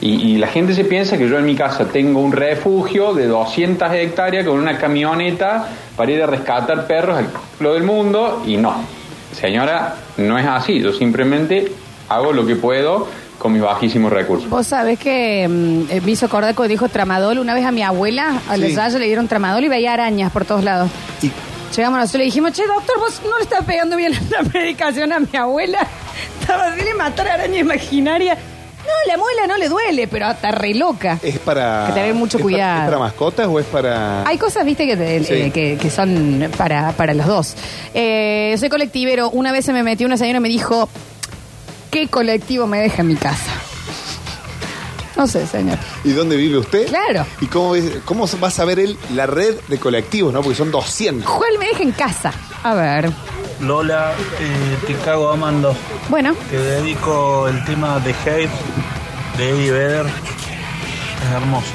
Y, 0.00 0.32
y 0.32 0.36
la 0.38 0.48
gente 0.48 0.74
se 0.74 0.84
piensa 0.84 1.16
que 1.16 1.28
yo 1.28 1.38
en 1.38 1.46
mi 1.46 1.54
casa 1.54 1.86
tengo 1.86 2.20
un 2.20 2.32
refugio 2.32 3.14
de 3.14 3.26
200 3.26 3.92
hectáreas 3.92 4.46
con 4.46 4.58
una 4.58 4.76
camioneta 4.78 5.68
para 5.96 6.10
ir 6.10 6.22
a 6.22 6.26
rescatar 6.26 6.86
perros 6.86 7.18
al 7.18 7.28
lo 7.60 7.74
del 7.74 7.84
mundo 7.84 8.42
y 8.46 8.56
no. 8.56 8.74
Señora, 9.32 9.96
no 10.16 10.38
es 10.38 10.46
así. 10.46 10.80
Yo 10.80 10.92
simplemente 10.92 11.72
hago 12.08 12.32
lo 12.32 12.46
que 12.46 12.56
puedo 12.56 13.06
con 13.38 13.52
mis 13.52 13.62
bajísimos 13.62 14.12
recursos. 14.12 14.48
Vos 14.48 14.66
sabés 14.66 14.98
que 14.98 15.46
mm, 15.48 15.90
eh, 15.90 16.00
me 16.04 16.12
hizo 16.12 16.26
acordar 16.26 16.54
cuando 16.54 16.70
dijo 16.70 16.88
tramadol. 16.88 17.38
Una 17.38 17.54
vez 17.54 17.64
a 17.64 17.72
mi 17.72 17.82
abuela, 17.82 18.40
a 18.48 18.56
los 18.56 18.70
Sí. 18.72 18.98
le 18.98 19.06
dieron 19.06 19.26
tramadol 19.28 19.64
y 19.64 19.68
veía 19.68 19.92
arañas 19.92 20.30
por 20.32 20.44
todos 20.44 20.62
lados. 20.64 20.90
Y- 21.22 21.30
Llegamos 21.74 21.98
nosotros 21.98 22.14
y 22.14 22.18
le 22.18 22.24
dijimos, 22.26 22.52
che, 22.52 22.62
doctor, 22.68 23.00
vos 23.00 23.20
no 23.28 23.36
le 23.36 23.42
estás 23.42 23.64
pegando 23.64 23.96
bien 23.96 24.12
la 24.30 24.42
medicación 24.42 25.12
a 25.12 25.18
mi 25.18 25.36
abuela. 25.36 25.84
Estaba 26.40 26.66
así 26.68 26.84
matar 26.96 27.26
araña 27.26 27.58
imaginaria. 27.58 28.38
No, 28.86 29.10
la 29.12 29.16
muela 29.18 29.46
no 29.46 29.56
le 29.56 29.68
duele, 29.68 30.06
pero 30.08 30.30
está 30.30 30.50
re 30.50 30.74
loca. 30.74 31.18
¿Es 31.22 31.38
para. 31.38 31.86
Hay 31.86 31.92
que 31.92 32.00
tener 32.00 32.14
mucho 32.14 32.36
es 32.38 32.42
para- 32.42 32.52
cuidado. 32.54 32.78
¿Es 32.80 32.84
para 32.86 32.98
mascotas 32.98 33.46
o 33.48 33.58
es 33.58 33.66
para.? 33.66 34.26
Hay 34.26 34.38
cosas, 34.38 34.64
viste, 34.64 34.86
que, 34.86 34.96
te- 34.96 35.24
Sí. 35.24 35.32
eh, 35.34 35.50
que, 35.50 35.78
que 35.80 35.90
son 35.90 36.50
para, 36.56 36.92
para 36.92 37.14
los 37.14 37.26
dos. 37.26 37.54
Eh, 37.94 38.54
soy 38.58 38.68
colectivero. 38.68 39.30
Una 39.30 39.52
vez 39.52 39.64
se 39.64 39.72
me 39.72 39.82
metió 39.82 40.06
una 40.06 40.16
señora 40.16 40.38
y 40.38 40.42
me 40.42 40.48
dijo, 40.48 40.88
¿qué 41.90 42.08
colectivo 42.08 42.66
me 42.66 42.80
deja 42.80 43.02
en 43.02 43.08
mi 43.08 43.16
casa? 43.16 43.50
No 45.16 45.28
sé, 45.28 45.46
señor. 45.46 45.78
¿Y 46.02 46.10
dónde 46.10 46.36
vive 46.36 46.58
usted? 46.58 46.88
Claro. 46.88 47.24
¿Y 47.40 47.46
cómo, 47.46 47.74
cómo 48.04 48.26
va 48.42 48.48
a 48.48 48.50
saber 48.50 48.80
él 48.80 48.98
la 49.14 49.26
red 49.26 49.54
de 49.68 49.78
colectivos, 49.78 50.32
no? 50.32 50.42
Porque 50.42 50.56
son 50.58 50.72
200. 50.72 51.30
¿Cuál 51.30 51.56
me 51.58 51.66
deja 51.68 51.84
en 51.84 51.92
casa? 51.92 52.32
A 52.64 52.74
ver. 52.74 53.10
Lola, 53.60 54.12
eh, 54.40 54.76
te 54.86 54.94
cago 54.94 55.30
amando. 55.30 55.74
Bueno, 56.08 56.34
Te 56.50 56.58
dedico 56.58 57.48
el 57.48 57.64
tema 57.64 57.98
de 58.00 58.10
Hate 58.12 58.50
de 59.38 59.50
Eddie 59.50 59.70
Vedder. 59.70 60.06
Es 60.06 61.32
hermoso. 61.34 61.72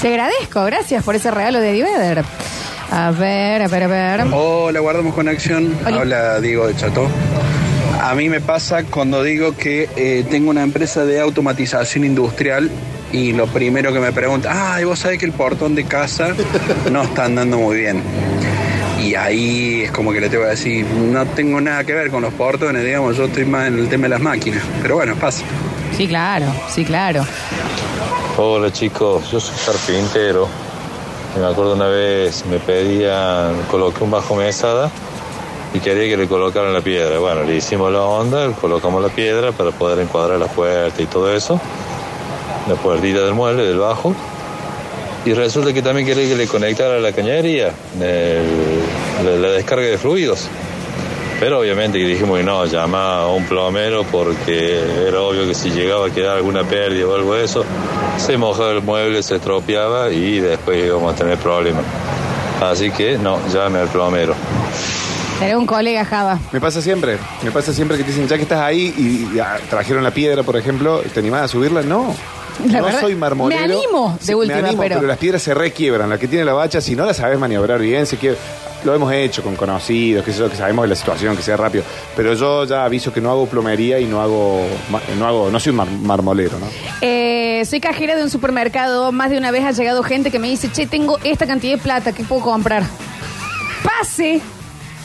te 0.00 0.08
agradezco. 0.08 0.64
Gracias 0.64 1.02
por 1.04 1.16
ese 1.16 1.30
regalo 1.30 1.60
de 1.60 1.70
Eddie 1.70 1.84
Vedder. 1.84 2.24
A 2.90 3.10
ver, 3.10 3.62
a 3.62 3.68
ver, 3.68 3.82
a 3.84 3.86
ver. 3.88 4.24
Hola, 4.32 4.80
guardamos 4.80 5.14
conexión. 5.14 5.74
Hola. 5.86 5.96
Habla 6.00 6.40
Diego 6.40 6.66
de 6.66 6.76
Chato. 6.76 7.08
A 8.00 8.14
mí 8.14 8.28
me 8.28 8.40
pasa 8.40 8.84
cuando 8.84 9.22
digo 9.22 9.56
que 9.56 9.88
eh, 9.96 10.24
tengo 10.30 10.50
una 10.50 10.62
empresa 10.62 11.04
de 11.04 11.20
automatización 11.20 12.04
industrial 12.04 12.70
y 13.12 13.32
lo 13.32 13.46
primero 13.46 13.92
que 13.92 14.00
me 14.00 14.12
preguntan, 14.12 14.56
ay, 14.58 14.84
vos 14.84 14.98
sabés 14.98 15.18
que 15.18 15.26
el 15.26 15.32
portón 15.32 15.74
de 15.74 15.84
casa 15.84 16.34
no 16.90 17.02
está 17.02 17.26
andando 17.26 17.58
muy 17.58 17.76
bien. 17.76 18.02
Y 19.02 19.14
ahí 19.16 19.82
es 19.82 19.90
como 19.90 20.12
que 20.12 20.20
le 20.20 20.28
tengo 20.28 20.44
que 20.44 20.50
decir, 20.50 20.86
no 20.86 21.26
tengo 21.26 21.60
nada 21.60 21.82
que 21.84 21.92
ver 21.92 22.10
con 22.10 22.22
los 22.22 22.32
portones, 22.34 22.84
digamos, 22.84 23.16
yo 23.16 23.24
estoy 23.24 23.44
más 23.44 23.66
en 23.66 23.78
el 23.78 23.88
tema 23.88 24.04
de 24.04 24.10
las 24.10 24.20
máquinas. 24.20 24.62
Pero 24.80 24.94
bueno, 24.96 25.16
pasa. 25.16 25.42
Sí, 25.96 26.06
claro, 26.06 26.46
sí, 26.72 26.84
claro. 26.84 27.24
Hola 28.36 28.72
chicos, 28.72 29.30
yo 29.30 29.40
soy 29.40 29.56
carpintero. 29.66 30.48
Me 31.38 31.46
acuerdo 31.46 31.74
una 31.74 31.88
vez 31.88 32.44
me 32.46 32.58
pedían, 32.58 33.54
coloqué 33.70 34.04
un 34.04 34.10
bajo 34.10 34.36
mesada 34.36 34.90
y 35.74 35.80
quería 35.80 36.08
que 36.08 36.16
le 36.16 36.28
colocaran 36.28 36.72
la 36.72 36.80
piedra. 36.80 37.18
Bueno, 37.18 37.42
le 37.42 37.56
hicimos 37.56 37.90
la 37.92 38.02
onda, 38.02 38.46
le 38.46 38.52
colocamos 38.54 39.02
la 39.02 39.08
piedra 39.08 39.50
para 39.52 39.70
poder 39.72 39.98
encuadrar 39.98 40.38
la 40.38 40.46
puerta 40.46 41.02
y 41.02 41.06
todo 41.06 41.34
eso. 41.34 41.60
La 42.68 42.74
puertita 42.76 43.20
del 43.20 43.34
mueble, 43.34 43.64
del 43.64 43.78
bajo. 43.78 44.14
Y 45.24 45.34
resulta 45.34 45.72
que 45.72 45.82
también 45.82 46.06
quería 46.06 46.28
que 46.28 46.34
le 46.34 46.46
conectara 46.48 46.98
la 46.98 47.12
cañería, 47.12 47.72
el- 48.00 48.61
la, 49.24 49.30
la 49.32 49.48
descarga 49.52 49.86
de 49.86 49.98
fluidos. 49.98 50.48
Pero 51.40 51.58
obviamente 51.58 51.98
que 51.98 52.06
dijimos 52.06 52.38
que 52.38 52.44
no, 52.44 52.64
llama 52.66 53.22
a 53.22 53.26
un 53.26 53.44
plomero 53.46 54.04
porque 54.04 54.80
era 55.08 55.20
obvio 55.20 55.44
que 55.46 55.54
si 55.54 55.70
llegaba 55.70 56.06
a 56.06 56.10
quedar 56.10 56.36
alguna 56.36 56.62
pérdida 56.62 57.06
o 57.08 57.14
algo 57.16 57.34
de 57.34 57.44
eso, 57.44 57.64
se 58.16 58.36
mojaba 58.36 58.70
el 58.70 58.82
mueble, 58.82 59.20
se 59.24 59.36
estropeaba 59.36 60.10
y 60.10 60.38
después 60.38 60.86
íbamos 60.86 61.12
a 61.12 61.16
tener 61.16 61.38
problemas. 61.38 61.82
Así 62.60 62.92
que 62.92 63.18
no, 63.18 63.40
llame 63.52 63.80
al 63.80 63.88
plomero. 63.88 64.36
Seré 65.40 65.56
un 65.56 65.66
colega 65.66 66.04
Java. 66.04 66.38
Me 66.52 66.60
pasa 66.60 66.80
siempre, 66.80 67.18
me 67.42 67.50
pasa 67.50 67.72
siempre 67.72 67.96
que 67.96 68.04
te 68.04 68.10
dicen, 68.10 68.28
ya 68.28 68.36
que 68.36 68.42
estás 68.42 68.60
ahí 68.60 68.94
y, 68.96 69.36
y, 69.36 69.40
ah, 69.40 69.58
trajeron 69.68 70.04
la 70.04 70.12
piedra, 70.12 70.44
por 70.44 70.56
ejemplo, 70.56 71.00
¿te 71.12 71.18
animás 71.18 71.42
a 71.42 71.48
subirla? 71.48 71.82
No. 71.82 72.14
La 72.70 72.78
no 72.78 72.84
verdad, 72.84 73.00
soy 73.00 73.16
marmolero. 73.16 73.58
me 73.60 73.64
animo, 73.74 74.16
de 74.20 74.24
Sí, 74.26 74.34
última, 74.34 74.60
me 74.60 74.68
animo, 74.68 74.82
pero- 74.82 74.94
pero... 74.96 75.08
las 75.08 75.18
piedras 75.18 75.42
se 75.42 75.54
requiebran. 75.54 76.08
La 76.08 76.18
que 76.18 76.28
tiene 76.28 76.44
la 76.44 76.52
bacha, 76.52 76.80
si 76.80 76.94
no 76.94 77.04
la 77.04 77.14
sabes 77.14 77.36
maniobrar 77.40 77.80
bien, 77.80 78.06
se 78.06 78.16
quiebra. 78.18 78.38
Lo 78.84 78.94
hemos 78.94 79.12
hecho 79.12 79.42
con 79.42 79.54
conocidos, 79.56 80.24
que, 80.24 80.32
que 80.32 80.56
sabemos 80.56 80.82
de 80.84 80.88
la 80.88 80.96
situación, 80.96 81.36
que 81.36 81.42
sea 81.42 81.56
rápido. 81.56 81.84
Pero 82.16 82.34
yo 82.34 82.64
ya 82.64 82.84
aviso 82.84 83.12
que 83.12 83.20
no 83.20 83.30
hago 83.30 83.46
plomería 83.46 84.00
y 84.00 84.06
no 84.06 84.20
hago, 84.20 84.66
no 85.18 85.26
hago, 85.26 85.50
no 85.50 85.60
soy 85.60 85.70
un 85.70 85.76
mar- 85.76 85.90
marmolero, 85.90 86.58
¿no? 86.58 86.66
Eh, 87.00 87.62
soy 87.64 87.80
cajera 87.80 88.16
de 88.16 88.22
un 88.24 88.30
supermercado. 88.30 89.12
Más 89.12 89.30
de 89.30 89.38
una 89.38 89.50
vez 89.50 89.64
ha 89.64 89.70
llegado 89.70 90.02
gente 90.02 90.30
que 90.30 90.38
me 90.38 90.48
dice, 90.48 90.70
che, 90.72 90.86
tengo 90.86 91.18
esta 91.22 91.46
cantidad 91.46 91.76
de 91.76 91.82
plata, 91.82 92.12
¿qué 92.12 92.24
puedo 92.24 92.42
comprar? 92.42 92.82
Pase. 93.82 94.40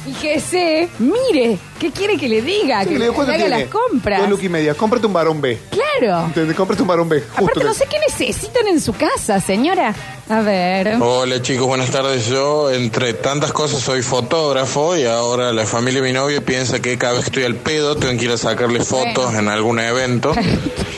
Y 0.06 0.14
que 0.14 0.40
sé, 0.40 0.88
mire, 1.00 1.58
¿qué 1.80 1.92
quiere 1.92 2.18
que 2.18 2.30
le 2.30 2.42
diga? 2.42 2.82
Sí, 2.84 2.90
que 2.92 2.94
le 2.98 3.06
digo, 3.06 3.12
le 3.12 3.16
¿cuánto 3.16 3.34
haga 3.34 3.46
tiene? 3.46 3.60
las 3.64 3.70
compras. 3.70 4.30
Dos 4.30 4.42
y 4.42 4.48
media. 4.48 4.74
Cómprate 4.74 5.06
un 5.06 5.12
varón 5.12 5.42
B. 5.42 5.58
Claro. 5.70 6.28
¿Entendés? 6.28 6.56
Cómprate 6.56 6.82
un 6.82 6.88
varón 6.88 7.10
B. 7.10 7.20
Justo 7.20 7.34
Aparte, 7.44 7.60
que- 7.60 7.66
no 7.66 7.74
sé 7.74 7.86
qué 7.90 8.00
necesitan 8.00 8.68
en 8.68 8.80
su 8.80 8.94
casa, 8.94 9.42
señora. 9.42 9.94
A 10.30 10.42
ver. 10.42 10.98
Hola 11.00 11.42
chicos, 11.42 11.68
buenas 11.68 11.90
tardes. 11.90 12.28
Yo, 12.28 12.70
entre 12.70 13.14
tantas 13.14 13.54
cosas, 13.54 13.80
soy 13.82 14.02
fotógrafo 14.02 14.98
y 14.98 15.06
ahora 15.06 15.54
la 15.54 15.66
familia 15.66 16.02
de 16.02 16.08
mi 16.10 16.14
novio 16.14 16.44
piensa 16.44 16.82
que 16.82 16.98
cada 16.98 17.14
vez 17.14 17.22
que 17.22 17.30
estoy 17.30 17.44
al 17.44 17.56
pedo 17.56 17.96
tengo 17.96 18.20
que 18.20 18.26
ir 18.26 18.32
a 18.32 18.38
sacarle 18.38 18.84
fotos 18.84 19.34
en 19.36 19.48
algún 19.48 19.80
evento. 19.80 20.34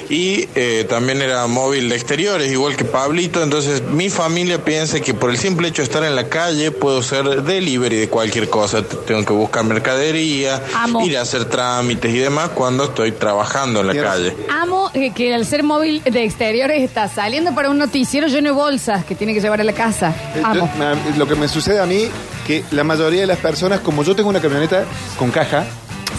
Y 0.10 0.50
eh, 0.56 0.88
también 0.90 1.22
era 1.22 1.46
móvil 1.46 1.88
de 1.88 1.96
exteriores, 1.96 2.52
igual 2.52 2.76
que 2.76 2.84
Pablito. 2.84 3.44
Entonces, 3.44 3.84
mi 3.84 4.10
familia 4.10 4.66
piensa 4.66 5.00
que 5.00 5.14
por 5.14 5.30
el 5.30 5.38
simple 5.38 5.68
hecho 5.68 5.84
de 5.84 5.86
estar 5.86 6.04
en 6.04 6.16
la 6.16 6.28
calle 6.28 6.72
puedo 6.72 7.04
ser 7.04 7.44
delivery 7.44 7.96
de 7.96 8.10
cualquier 8.10 8.50
cosa. 8.50 8.82
Tengo 8.82 9.24
que 9.24 9.34
buscar 9.34 9.64
mercadería, 9.66 10.64
Amo. 10.76 11.06
ir 11.06 11.16
a 11.16 11.22
hacer 11.22 11.46
trámites 11.46 12.12
y 12.12 12.18
demás 12.18 12.50
cuando 12.50 12.86
estoy 12.86 13.12
trabajando 13.12 13.82
en 13.82 13.88
la 13.88 13.94
calle. 13.94 14.36
Amo 14.50 14.90
eh, 14.96 15.12
que 15.14 15.32
al 15.32 15.46
ser 15.46 15.62
móvil 15.62 16.02
de 16.04 16.24
exteriores 16.24 16.82
está 16.82 17.08
saliendo 17.08 17.54
para 17.54 17.70
un 17.70 17.78
noticiero 17.78 18.28
lleno 18.28 18.50
de 18.50 18.56
bolsas 18.56 19.06
que 19.06 19.14
tiene 19.20 19.36
que 19.36 19.42
llevar 19.42 19.62
a 19.62 19.64
la 19.64 19.74
casa. 19.74 20.12
Eh, 20.36 20.42
Amo. 20.44 20.68
yo- 20.76 20.80
me- 21.12 21.18
lo 21.18 21.28
que 21.28 21.36
me 21.36 21.48
sucede 21.48 21.80
a 21.80 21.86
mí, 21.86 22.10
que 22.48 22.64
la 22.72 22.84
mayoría 22.84 23.22
de 23.22 23.28
las 23.28 23.38
personas, 23.38 23.82
como 23.82 24.02
yo 24.04 24.16
tengo 24.16 24.30
una 24.30 24.40
camioneta 24.42 24.84
con 25.20 25.30
caja, 25.30 25.66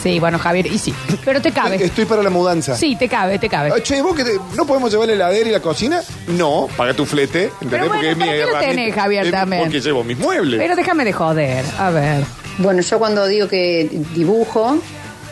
Sí, 0.03 0.19
bueno, 0.19 0.39
Javier, 0.39 0.67
y 0.67 0.79
sí. 0.79 0.95
Pero 1.27 1.43
te 1.43 1.53
cabe. 1.53 1.77
estoy 1.85 2.07
para 2.07 2.23
la 2.23 2.31
mudanza. 2.31 2.75
Sí, 2.75 2.97
te 2.97 3.07
cabe, 3.07 3.39
te 3.39 3.51
cabe. 3.51 3.71
Ah, 3.75 3.83
Che, 3.83 4.01
¿vos 4.01 4.15
que 4.17 4.25
te- 4.25 4.39
no 4.57 4.65
podemos 4.65 4.91
llevar 4.91 5.09
la 5.09 5.13
heladera 5.15 5.49
y 5.51 5.53
la 5.53 5.61
cocina? 5.61 6.01
No, 6.29 6.69
paga 6.75 6.95
tu 6.95 7.05
flete, 7.05 7.51
¿entendés? 7.61 7.71
Pero 7.71 7.85
bueno, 7.89 7.95
porque 7.97 8.11
es 8.13 8.17
mi 8.17 8.21
¿para 8.25 8.33
qué 8.33 8.39
lo 8.39 8.49
herramienta. 8.49 8.77
tenés, 8.77 8.95
Javier, 8.95 9.25
Es 9.27 9.31
también? 9.33 9.63
Porque 9.65 9.81
llevo 9.81 10.03
mis 10.05 10.17
muebles. 10.17 10.59
Pero 10.59 10.75
déjame 10.77 11.05
de 11.05 11.13
joder. 11.13 11.65
A 11.79 11.91
ver. 11.91 12.25
Bueno, 12.59 12.81
yo 12.81 12.99
cuando 12.99 13.27
digo 13.27 13.47
que 13.49 13.91
dibujo, 14.15 14.79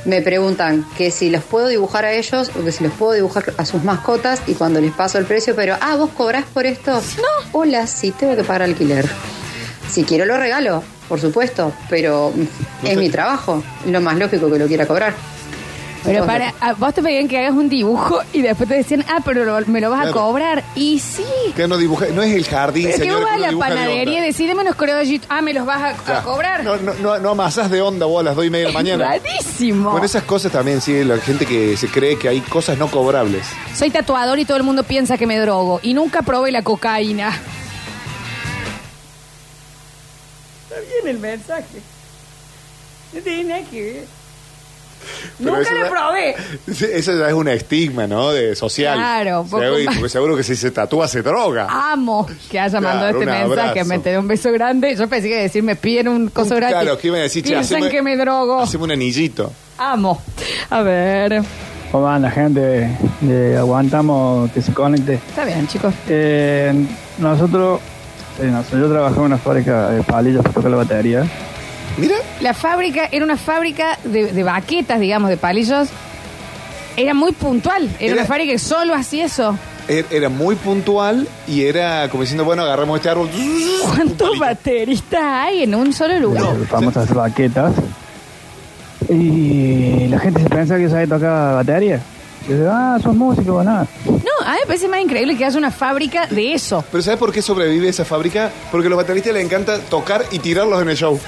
me 0.09 0.23
preguntan 0.23 0.87
que 0.97 1.11
si 1.11 1.29
los 1.29 1.45
puedo 1.45 1.69
dibujar 1.69 2.07
a 2.07 2.13
ellos 2.13 2.51
o 2.59 2.65
que 2.65 2.73
si 2.73 2.83
los 2.83 2.93
puedo 2.95 3.13
dibujar 3.13 3.53
a 3.59 3.67
sus 3.67 3.85
mascotas 3.85 4.41
y 4.47 4.55
cuando 4.55 4.81
les 4.81 4.93
paso 4.93 5.19
el 5.19 5.27
precio, 5.27 5.55
pero, 5.55 5.77
ah, 5.81 5.97
¿vos 5.97 6.11
cobrás 6.17 6.47
por 6.47 6.65
esto? 6.65 6.93
No. 6.93 7.51
Hola, 7.53 7.87
sí, 7.87 8.11
tengo 8.13 8.35
que 8.35 8.43
pagar 8.43 8.63
alquiler. 8.63 9.07
Si 9.91 10.05
quiero 10.05 10.25
lo 10.25 10.39
regalo, 10.39 10.83
por 11.09 11.21
supuesto, 11.21 11.73
pero 11.91 12.33
es 12.83 12.97
mi 12.97 13.11
trabajo, 13.11 13.63
lo 13.87 14.01
más 14.01 14.17
lógico 14.17 14.51
que 14.51 14.59
lo 14.59 14.67
quiera 14.67 14.87
cobrar. 14.87 15.15
Pero 16.05 16.25
para, 16.27 16.55
a 16.61 16.73
vos 16.75 16.95
te 16.95 17.03
pedían 17.03 17.29
que 17.29 17.39
hagas 17.39 17.53
un 17.53 17.69
dibujo 17.69 18.21
y 18.33 18.41
después 18.43 18.69
te 18.69 18.77
decían, 18.77 19.05
ah, 19.09 19.21
pero 19.25 19.45
lo- 19.45 19.67
me 19.67 19.81
lo 19.81 19.91
vas 19.91 20.01
a 20.01 20.03
Claro. 20.05 20.21
cobrar. 20.21 20.65
Y 20.75 20.99
sí. 21.01 21.25
Que 21.57 21.67
no 21.69 21.77
dibuja, 21.77 22.07
no 22.15 22.23
es 22.23 22.35
el 22.35 22.45
jardín, 22.47 22.89
Pero 22.93 23.03
que 23.05 23.11
vos 23.13 23.21
vas 23.23 23.31
a 23.33 23.35
uno 23.35 23.41
la 23.43 23.49
dibuja 23.49 23.69
de 23.69 23.75
panadería 23.75 24.05
y 24.15 24.17
onda. 24.17 24.27
decís, 24.27 24.55
unos 24.55 24.75
criollitos. 24.77 25.27
Ah, 25.31 25.43
¿me 25.43 25.53
los 25.53 25.67
vas 25.67 25.95
a, 26.09 26.23
cobrar? 26.23 26.63
No, 26.65 26.77
no, 26.77 26.95
no, 26.95 27.19
no 27.19 27.31
amasás 27.31 27.71
de 27.71 27.83
onda 27.83 28.07
vos 28.07 28.21
a 28.21 28.25
las 28.25 28.37
dos 28.37 28.45
y 28.47 28.51
media 28.51 28.67
de 28.69 28.73
la 28.73 28.79
mañana. 28.79 29.05
Rarísimo. 29.09 29.91
Con 29.91 30.05
esas 30.05 30.23
cosas 30.23 30.51
también, 30.53 30.81
sí, 30.81 31.03
la 31.05 31.19
gente 31.19 31.45
que 31.47 31.77
se 31.77 31.89
cree 31.89 32.19
que 32.19 32.29
hay 32.29 32.41
cosas 32.41 32.79
no 32.79 32.91
cobrables. 32.91 33.45
Soy 33.75 33.91
tatuador 33.91 34.39
y 34.39 34.45
todo 34.45 34.57
el 34.57 34.63
mundo 34.63 34.85
piensa 34.85 35.19
que 35.19 35.27
me 35.27 35.39
drogo. 35.39 35.81
Y 35.83 35.95
nunca 35.95 36.23
probé 36.23 36.53
la 36.53 36.63
cocaína. 36.63 37.29
Está 40.69 40.81
bien 40.81 41.17
el 41.17 41.19
mensaje. 41.21 41.81
No 43.13 43.21
tiene 43.21 43.45
nada 43.45 43.63
que 43.71 43.83
ver. 43.83 44.18
Pero 45.39 45.57
Nunca 45.57 45.71
ya- 45.75 45.89
probé. 45.91 46.35
Eso 46.97 47.19
ya 47.19 47.29
es 47.29 47.33
un 47.35 47.49
estigma, 47.49 48.07
¿no? 48.07 48.31
De 48.33 48.55
social. 48.57 48.97
Claro, 48.99 49.45
Seguro- 49.49 49.75
porque 49.95 50.09
seguro 50.09 50.37
que 50.37 50.43
si 50.43 50.57
se 50.57 50.71
tatúa 50.71 51.09
se 51.09 51.23
droga. 51.23 51.67
Amo 51.93 52.27
que 52.51 52.59
haya 52.59 52.81
mandado 52.81 53.19
Claro, 53.19 53.19
este 53.21 53.27
mensaje. 53.49 53.71
abrazo. 53.81 53.89
Me 53.89 53.99
te 54.01 54.19
un 54.19 54.29
beso 54.29 54.53
grande. 54.53 54.95
Yo 54.97 55.09
pensé 55.09 55.29
que 55.29 55.37
decir, 55.43 55.63
me 55.63 55.77
piden 55.77 56.09
un 56.09 56.29
coso 56.29 56.55
Un- 56.55 56.61
gratis. 56.61 56.77
Claro, 56.81 56.99
que 56.99 57.07
iba 57.09 57.17
a 57.17 57.21
decir, 57.21 57.43
Piensan 57.45 57.83
haceme- 57.83 57.91
que 57.91 58.03
me 58.03 58.17
drogo. 58.17 58.61
Haceme 58.61 58.85
un 58.85 58.91
anillito. 58.93 59.53
Amo. 59.79 60.21
A 60.71 60.83
ver. 60.83 61.43
¿Cómo 61.93 62.07
anda 62.09 62.31
gente? 62.31 62.91
Eh, 63.23 63.57
aguantamos 63.59 64.51
que 64.53 64.61
se 64.61 64.75
conecte. 64.75 65.15
Está 65.15 65.45
bien, 65.45 65.67
chicos. 65.69 65.95
Eh, 66.09 66.75
nosotros, 67.19 67.81
eh, 68.43 68.47
no 68.47 68.63
sé, 68.63 68.73
yo 68.79 68.91
trabajé 68.91 69.17
en 69.17 69.23
una 69.23 69.39
fábrica 69.39 69.89
de 69.91 70.03
palillos 70.03 70.43
para 70.43 70.55
tocar 70.55 70.71
la 70.71 70.77
batería. 70.77 71.25
Mira. 71.99 72.17
La 72.41 72.55
fábrica 72.55 73.09
era 73.11 73.25
una 73.25 73.37
fábrica 73.37 73.99
de, 74.05 74.33
de 74.33 74.43
baquetas, 74.43 75.01
digamos, 75.01 75.29
de 75.31 75.37
palillos. 75.37 75.89
Era 76.97 77.15
muy 77.15 77.33
puntual. 77.33 77.85
Era, 77.99 78.13
Era- 78.13 78.15
una 78.15 78.25
fábrica 78.27 78.53
que 78.53 78.59
solo 78.59 78.95
hacía 78.95 79.27
eso. 79.27 79.57
Er- 79.89 80.07
Era 80.11 80.29
muy 80.29 80.55
puntual 80.55 81.27
y 81.47 81.63
era 81.65 82.09
como 82.11 82.23
diciendo, 82.23 82.45
bueno, 82.45 82.63
agarramos 82.63 82.97
este 82.99 83.09
árbol. 83.09 83.31
¿Cuántos 83.85 84.39
bateristas 84.39 85.23
hay 85.23 85.63
en 85.63 85.75
un 85.75 85.93
solo 85.93 86.19
lugar? 86.21 86.55
Las 86.57 86.69
famosas 86.69 87.13
baquetas. 87.15 87.73
Y 89.09 90.09
la 90.09 90.19
gente 90.19 90.43
se 90.43 90.51
piensa 90.51 90.77
que 90.77 90.83
yo 90.85 90.91
sabía 90.91 91.07
tocar 91.07 91.55
batería. 91.55 92.01
Y 92.49 92.53
digo, 92.53 92.69
ah, 92.73 92.99
sos 93.03 93.15
músico, 93.15 93.63
nada. 93.63 93.87
No, 94.07 94.47
a 94.47 94.53
mí 94.53 94.59
me 94.61 94.67
parece 94.67 94.89
más 94.89 95.01
increíble 95.01 95.37
que 95.37 95.45
haya 95.45 95.59
una 95.59 95.71
fábrica 95.71 96.27
de 96.27 96.55
eso. 96.55 96.85
Pero 96.91 97.03
¿sabes 97.03 97.19
por 97.19 97.33
qué 97.33 97.43
sobrevive 97.43 97.89
esa 97.89 98.05
fábrica? 98.05 98.51
Porque 98.71 98.87
a 98.87 98.91
los 98.91 98.97
bateristas 98.97 99.33
les 99.35 99.45
encanta 99.45 99.79
tocar 99.81 100.25
y 100.31 100.39
tirarlos 100.39 100.81
en 100.83 100.89
el 100.91 100.97
show. 100.97 101.19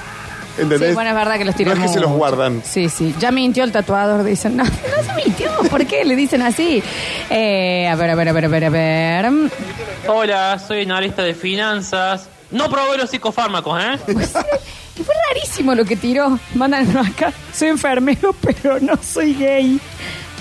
¿Entendés? 0.61 0.89
Sí, 0.89 0.93
bueno, 0.95 1.09
es 1.11 1.15
verdad 1.15 1.37
que 1.37 1.45
los 1.45 1.55
tiran 1.55 1.77
No 1.77 1.83
es 1.83 1.89
que 1.89 1.93
se 1.93 1.99
los 1.99 2.09
mucho. 2.09 2.17
guardan. 2.19 2.61
Sí, 2.65 2.89
sí. 2.89 3.15
Ya 3.19 3.31
mintió 3.31 3.63
el 3.63 3.71
tatuador, 3.71 4.23
dicen. 4.23 4.55
No, 4.57 4.63
no 4.63 4.69
se 4.69 5.13
mintió. 5.25 5.51
¿Por 5.69 5.85
qué 5.85 6.03
le 6.05 6.15
dicen 6.15 6.41
así? 6.41 6.81
Eh, 7.29 7.87
a 7.87 7.95
ver, 7.95 8.09
a 8.11 8.15
ver, 8.15 8.29
a 8.29 8.33
ver, 8.33 8.45
a 8.45 8.47
ver, 8.47 8.65
a 8.65 8.69
ver. 8.69 9.31
Hola, 10.07 10.59
soy 10.59 10.83
analista 10.83 11.23
de 11.23 11.33
finanzas. 11.33 12.27
No 12.51 12.69
probé 12.69 12.97
los 12.97 13.09
psicofármacos, 13.09 13.81
¿eh? 13.81 13.99
Que 14.95 15.03
fue 15.03 15.15
rarísimo 15.29 15.73
lo 15.73 15.85
que 15.85 15.95
tiró. 15.95 16.37
Mándanos 16.55 17.07
acá. 17.07 17.31
Soy 17.53 17.69
enfermero, 17.69 18.33
pero 18.41 18.79
no 18.81 18.93
soy 19.01 19.33
gay. 19.35 19.79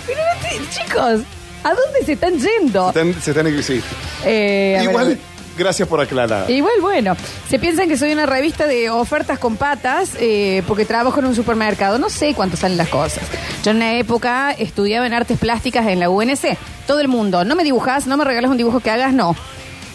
Pero, 0.06 0.18
no 0.20 0.48
te- 0.48 0.70
chicos, 0.80 1.20
¿a 1.62 1.68
dónde 1.68 2.04
se 2.04 2.12
están 2.14 2.34
yendo? 2.36 2.88
Están- 2.88 3.14
se 3.22 3.30
están 3.30 3.62
sí. 3.62 3.80
Eh, 4.24 4.74
a 4.76 4.80
ver, 4.80 4.88
a 4.88 4.90
Igual, 4.90 5.06
ver. 5.08 5.18
Gracias 5.61 5.87
por 5.87 6.00
aclarar. 6.00 6.50
Igual, 6.50 6.81
bueno, 6.81 7.17
se 7.49 7.59
piensan 7.59 7.88
que 7.88 7.97
soy 7.97 8.12
una 8.12 8.26
revista 8.26 8.67
de 8.67 8.90
ofertas 8.90 9.38
con 9.38 9.57
patas 9.57 10.17
eh, 10.19 10.62
porque 10.67 10.85
trabajo 10.85 11.21
en 11.21 11.26
un 11.26 11.35
supermercado. 11.35 11.99
No 11.99 12.09
sé 12.09 12.35
cuánto 12.35 12.57
salen 12.57 12.79
las 12.79 12.88
cosas. 12.88 13.23
Yo 13.62 13.71
en 13.71 13.76
una 13.76 13.95
época 13.95 14.52
estudiaba 14.52 15.07
en 15.07 15.12
artes 15.12 15.38
plásticas 15.38 15.87
en 15.87 16.00
la 16.00 16.11
UNC. 16.11 16.57
Todo 16.87 17.00
el 17.00 17.09
mundo, 17.09 17.45
no 17.45 17.55
me 17.55 17.62
dibujas, 17.62 18.07
no 18.07 18.17
me 18.17 18.25
regalas 18.25 18.50
un 18.50 18.57
dibujo 18.57 18.81
que 18.81 18.90
hagas, 18.90 19.12
no. 19.12 19.37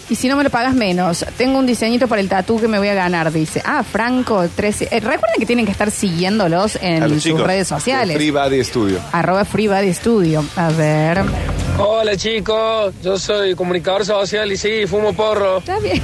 Y 0.07 0.15
si 0.15 0.29
no 0.29 0.37
me 0.37 0.43
lo 0.43 0.51
pagas 0.51 0.75
menos, 0.75 1.25
tengo 1.35 1.57
un 1.57 1.65
diseñito 1.65 2.07
para 2.07 2.21
el 2.21 2.29
tatú 2.29 2.59
que 2.59 2.67
me 2.67 2.77
voy 2.77 2.89
a 2.89 2.93
ganar, 2.93 3.31
dice. 3.31 3.61
Ah, 3.65 3.83
Franco 3.83 4.47
13. 4.47 4.89
Eh, 4.91 4.99
recuerden 4.99 5.39
que 5.39 5.47
tienen 5.47 5.65
que 5.65 5.71
estar 5.71 5.89
siguiéndolos 5.89 6.77
en 6.79 7.09
sus 7.09 7.23
chicos 7.23 7.41
redes 7.41 7.67
de 7.69 7.75
sociales. 7.75 8.15
Free 8.15 8.29
Body 8.29 8.63
Studio. 8.63 8.99
Arroba 9.11 9.45
Free 9.45 9.67
Body 9.67 9.93
Studio. 9.93 10.45
A 10.55 10.69
ver. 10.69 11.64
Hola 11.77 12.15
chicos, 12.15 12.93
yo 13.03 13.19
soy 13.19 13.53
comunicador 13.53 14.05
social 14.05 14.49
y 14.49 14.55
sí, 14.55 14.87
fumo 14.87 15.13
porro. 15.13 15.57
Está 15.57 15.77
bien. 15.79 16.01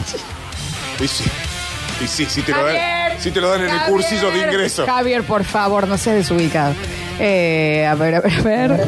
Y 1.00 1.08
sí, 1.08 1.24
y 2.04 2.08
sí, 2.08 2.26
sí 2.26 2.42
te 2.42 2.52
lo 2.52 2.58
Javier. 2.58 3.20
Si 3.20 3.32
te 3.32 3.40
lo 3.40 3.50
dan 3.50 3.62
en 3.62 3.70
el 3.70 3.82
cursillo 3.84 4.32
de 4.32 4.40
ingreso. 4.40 4.86
Javier, 4.86 5.24
por 5.24 5.46
favor, 5.46 5.88
no 5.88 5.98
seas 5.98 6.18
desubicado. 6.18 6.76
Eh, 7.20 7.88
a 7.90 7.96
ver, 7.96 8.16
a 8.16 8.22
ver, 8.22 8.34
a 8.34 8.42
ver. 8.42 8.86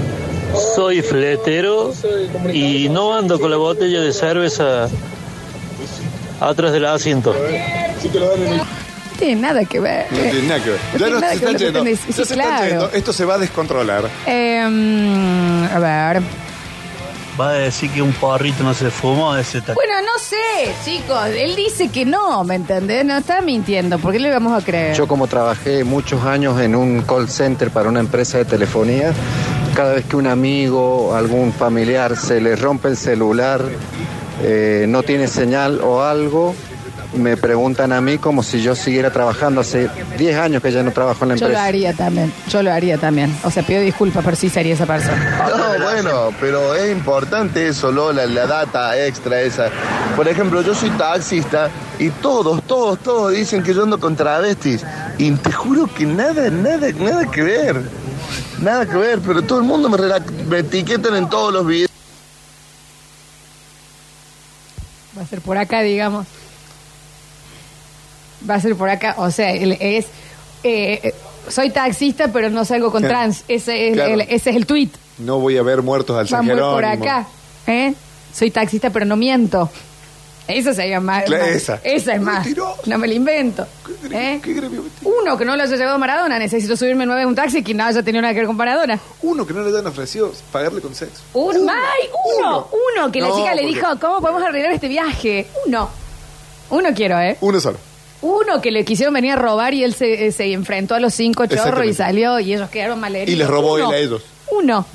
Soy 0.76 1.02
fletero 1.02 1.94
y 2.52 2.90
no 2.90 3.16
ando 3.16 3.40
con 3.40 3.50
la 3.50 3.58
botella 3.58 4.02
de 4.02 4.12
cerveza 4.12 4.90
atrás 6.42 6.74
del 6.74 6.86
asiento. 6.86 7.34
No 7.34 8.66
tiene 9.18 9.42
nada 9.42 9.64
que 9.64 9.80
ver. 9.80 10.06
No 10.12 10.18
tiene 10.20 10.48
nada 10.48 10.64
que 10.64 10.70
ver. 10.72 10.80
No 10.92 10.98
tiene 10.98 11.22
nada 11.22 11.34
que 11.34 11.58
yendo. 11.58 11.84
Sí, 11.86 12.26
se 12.26 12.36
yendo. 12.36 12.92
Esto 12.92 13.14
se 13.14 13.24
va 13.24 13.36
a 13.36 13.38
descontrolar. 13.38 14.10
Eh, 14.28 14.68
mm, 14.70 15.66
a 15.74 15.80
ver. 15.80 16.24
Va 17.40 17.50
a 17.50 17.54
decir 17.54 17.90
que 17.90 18.02
un 18.02 18.14
porrito 18.14 18.64
no 18.64 18.74
se 18.76 18.92
fumó 18.92 19.36
ese 19.36 19.60
taco. 19.62 19.74
Bueno, 19.74 19.94
no 20.02 20.20
sé, 20.20 20.72
chicos. 20.86 21.30
Él 21.36 21.56
dice 21.56 21.90
que 21.90 22.06
no, 22.06 22.44
¿me 22.44 22.56
entendés? 22.56 23.04
No 23.04 23.18
está 23.18 23.42
mintiendo. 23.42 23.98
¿Por 23.98 24.12
qué 24.12 24.20
le 24.20 24.30
vamos 24.30 24.54
a 24.54 24.64
creer? 24.64 24.96
Yo 24.96 25.08
como 25.08 25.26
trabajé 25.26 25.84
muchos 25.84 26.24
años 26.26 26.60
en 26.62 26.76
un 26.76 27.02
call 27.02 27.28
center 27.30 27.72
para 27.72 27.90
una 27.90 28.02
empresa 28.02 28.38
de 28.38 28.46
telefonía, 28.46 29.14
cada 29.76 29.94
vez 29.94 30.06
que 30.06 30.16
un 30.16 30.28
amigo, 30.28 31.16
algún 31.16 31.52
familiar 31.52 32.16
se 32.16 32.40
le 32.40 32.56
rompe 32.56 32.90
el 32.90 32.98
celular, 32.98 33.62
eh, 34.44 34.86
no 34.88 35.02
tiene 35.02 35.28
señal 35.28 35.82
o 35.82 36.04
algo, 36.04 36.54
me 37.16 37.38
preguntan 37.38 37.92
a 37.92 38.02
mí 38.02 38.18
como 38.18 38.44
si 38.44 38.62
yo 38.62 38.76
siguiera 38.76 39.12
trabajando. 39.12 39.62
Hace 39.62 39.90
10 40.18 40.38
años 40.38 40.62
que 40.62 40.72
ya 40.72 40.84
no 40.84 40.92
trabajo 40.92 41.24
en 41.26 41.30
la 41.30 41.36
Yo 41.36 41.42
lo 41.42 41.46
empresa. 41.48 41.66
haría 41.66 41.94
también. 41.94 42.34
Yo 42.50 42.64
lo 42.64 42.72
haría 42.72 42.98
también. 42.98 43.36
O 43.44 43.52
sea, 43.52 43.64
pido 43.64 43.82
disculpas, 43.82 44.24
pero 44.24 44.36
sí 44.38 44.50
sería 44.50 44.74
esa 44.74 44.86
persona. 44.86 45.48
No, 45.50 45.84
bueno, 45.84 46.30
pero 46.40 46.74
es 46.76 46.92
importante 46.92 47.68
eso, 47.68 47.92
Lola, 47.92 48.26
la 48.26 48.46
data 48.48 48.98
extra 49.06 49.42
esa. 49.42 49.70
Por 50.16 50.28
ejemplo, 50.28 50.62
yo 50.62 50.74
soy 50.76 50.90
taxista 50.92 51.70
y 52.00 52.10
todos, 52.10 52.64
todos, 52.64 53.00
todos 53.00 53.32
dicen 53.32 53.64
que 53.64 53.74
yo 53.74 53.84
ando 53.84 54.00
con 54.00 54.16
travestis. 54.16 54.84
Y 55.18 55.32
te 55.32 55.52
juro 55.52 55.88
que 55.94 56.06
nada, 56.06 56.50
nada, 56.50 56.88
nada 56.98 57.30
que 57.30 57.42
ver. 57.44 57.82
Nada 58.60 58.86
que 58.86 58.96
ver, 58.98 59.20
pero 59.20 59.42
todo 59.42 59.60
el 59.60 59.66
mundo 59.66 59.90
me, 59.90 59.98
me 60.48 60.60
etiquetan 60.60 61.16
en 61.16 61.30
todos 61.30 61.52
los 61.54 61.66
videos. 61.68 61.90
Va 65.18 65.22
a 65.22 65.26
ser 65.28 65.42
por 65.42 65.58
acá, 65.58 65.82
digamos. 65.82 66.26
Va 68.50 68.56
a 68.56 68.60
ser 68.62 68.76
por 68.76 68.90
acá. 68.90 69.16
O 69.18 69.32
sea, 69.32 69.52
él 69.52 69.78
es. 69.80 70.06
eh, 70.64 71.14
soy 71.50 71.70
taxista, 71.72 72.30
pero 72.32 72.50
no 72.50 72.64
salgo 72.66 72.92
con 72.92 73.04
trans. 73.04 73.44
Ese 73.48 73.90
es, 73.90 73.94
Claro. 73.96 74.14
el, 74.14 74.22
ese 74.22 74.50
es 74.52 74.56
el 74.56 74.66
tweet. 74.66 74.90
No 75.20 75.40
voy 75.40 75.58
a 75.58 75.64
ver 75.64 75.82
muertos 75.82 76.18
al 76.18 76.28
San 76.28 76.46
Jerónimo. 76.46 76.74
por 76.74 76.86
acá. 76.86 77.28
¿eh? 77.68 77.94
Soy 78.34 78.50
taxista, 78.52 78.90
pero 78.90 79.06
no 79.06 79.16
miento. 79.18 79.70
Esa 80.48 80.74
sería 80.74 81.00
más. 81.00 81.30
Más- 81.30 81.40
esa. 81.42 81.80
es 81.84 82.22
más. 82.22 82.48
No 82.86 82.98
me 82.98 83.08
la 83.08 83.14
invento. 83.14 83.66
¿eh? 84.12 84.42
Uno 85.04 85.38
que 85.38 85.46
no 85.46 85.56
lo 85.56 85.64
haya 85.64 85.76
llevado 85.76 85.96
a 85.96 85.98
Maradona. 85.98 86.38
Necesito 86.40 86.76
subirme 86.76 87.06
nueve 87.06 87.22
en 87.22 87.28
un 87.30 87.36
taxi 87.36 87.64
que 87.64 87.74
no 87.74 87.86
haya 87.86 88.04
tenido 88.04 88.22
nada 88.22 88.34
que 88.34 88.40
ver 88.42 88.48
con 88.48 88.58
Maradona. 88.58 89.00
Uno 89.22 89.46
que 89.46 89.54
no 89.54 89.62
le 89.64 89.72
dan 89.72 89.88
ofrecido 89.88 90.34
pagarle 90.52 90.82
con 90.82 90.94
sexo. 90.96 91.22
Un, 91.34 91.70
¡Ay! 91.70 92.10
Uno, 92.40 92.68
uno, 92.98 93.12
que 93.12 93.22
la 93.22 93.32
chica 93.34 93.54
le 93.56 93.66
dijo, 93.66 93.88
¿cómo 94.02 94.20
podemos 94.20 94.44
arreglar 94.44 94.74
este 94.74 94.88
viaje? 94.90 95.48
Uno. 95.66 95.90
Uno 96.72 96.90
quiero, 96.96 97.20
¿eh? 97.20 97.38
Uno 97.42 97.60
solo. 97.62 97.78
Uno 98.24 98.62
que 98.62 98.72
le 98.72 98.84
quisieron 98.86 99.14
venir 99.14 99.34
a 99.34 99.36
robar 99.36 99.74
y 99.74 99.84
él 99.84 99.94
se, 99.94 100.28
eh, 100.28 100.32
se 100.32 100.52
enfrentó 100.54 100.96
a 100.96 101.00
los 101.00 101.14
cinco 101.14 101.46
chorros 101.46 101.86
y 101.86 101.94
salió 101.94 102.40
y 102.40 102.54
ellos 102.54 102.70
quedaron 102.70 103.00
mal 103.00 103.16
Y 103.16 103.36
les 103.36 103.48
robó 103.48 103.78
él 103.78 103.86
a 103.86 103.98
ellos. 103.98 104.24
Uno. 104.52 104.86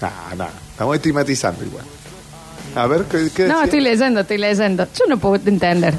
Nah, 0.00 0.34
nah. 0.36 0.48
Estamos 0.72 0.96
estigmatizando 0.96 1.64
igual. 1.64 1.84
A 2.74 2.86
ver, 2.86 3.04
¿qué, 3.04 3.30
qué 3.34 3.44
No, 3.44 3.54
decía? 3.54 3.64
estoy 3.64 3.80
leyendo, 3.80 4.20
estoy 4.20 4.38
leyendo. 4.38 4.86
Yo 4.94 5.04
no 5.08 5.16
puedo 5.16 5.36
entender, 5.36 5.94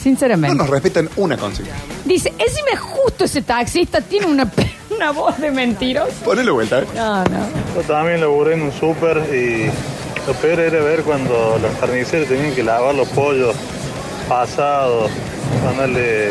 sinceramente. 0.00 0.56
No 0.56 0.62
nos 0.62 0.70
respetan 0.70 1.10
una 1.16 1.36
consigna. 1.36 1.72
Dice, 2.04 2.32
encima 2.38 2.76
justo 2.80 3.24
ese 3.24 3.42
taxista 3.42 4.00
tiene 4.00 4.26
una, 4.26 4.50
una 4.94 5.10
voz 5.10 5.38
de 5.38 5.50
mentiroso. 5.50 6.12
Ponele 6.24 6.50
vuelta, 6.50 6.80
¿eh? 6.80 6.86
No, 6.94 7.24
no. 7.24 7.46
Yo 7.74 7.82
también 7.86 8.20
laburé 8.20 8.54
en 8.54 8.62
un 8.62 8.72
súper 8.72 9.18
y 9.34 9.66
lo 10.26 10.32
peor 10.34 10.60
era 10.60 10.80
ver 10.82 11.02
cuando 11.02 11.58
los 11.60 11.72
carniceros 11.80 12.28
tenían 12.28 12.54
que 12.54 12.62
lavar 12.62 12.94
los 12.94 13.08
pollos 13.08 13.54
pasados, 14.28 15.10
ponerle 15.62 16.30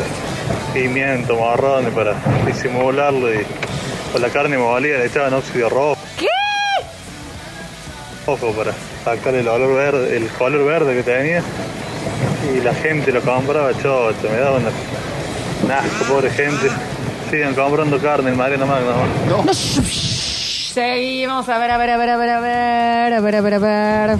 pimiento, 0.73 1.35
morrones 1.35 1.93
para 1.93 2.15
disimularlo 2.45 3.33
y 3.33 3.45
con 4.11 4.21
la 4.21 4.29
carne 4.29 4.57
molida 4.57 4.97
le 4.97 5.05
echaban 5.05 5.33
óxido 5.33 5.69
rojo. 5.69 5.97
¿Qué? 6.17 6.27
Ojo 8.25 8.51
para 8.51 8.73
sacar 9.03 9.33
el 9.35 9.47
olor 9.47 9.75
verde, 9.75 10.17
el 10.17 10.27
color 10.29 10.65
verde 10.65 10.95
que 10.95 11.03
tenía 11.03 11.41
y 12.53 12.59
la 12.61 12.73
gente 12.73 13.11
lo 13.11 13.21
compraba 13.21 13.71
chocho, 13.73 14.29
me 14.29 14.37
daba 14.37 14.57
una, 14.57 14.69
un 15.63 15.71
asco, 15.71 16.05
pobre 16.05 16.29
gente. 16.29 16.67
Sigan 17.29 17.55
comprando 17.55 17.97
carne 17.99 18.31
en 18.31 18.37
Mariano 18.37 18.65
Magno. 18.65 18.91
No. 19.25 19.53
Seguimos, 19.53 21.47
a 21.47 21.57
ver, 21.57 21.71
a 21.71 21.77
ver, 21.77 21.89
a 21.91 21.97
ver, 21.97 22.09
a 22.09 22.17
ver, 22.17 22.29
a 22.29 22.39
ver, 22.41 23.13
a 23.13 23.21
ver, 23.21 23.35
a 23.35 23.41
ver, 23.41 23.53
a 23.53 23.59
ver. 23.59 24.17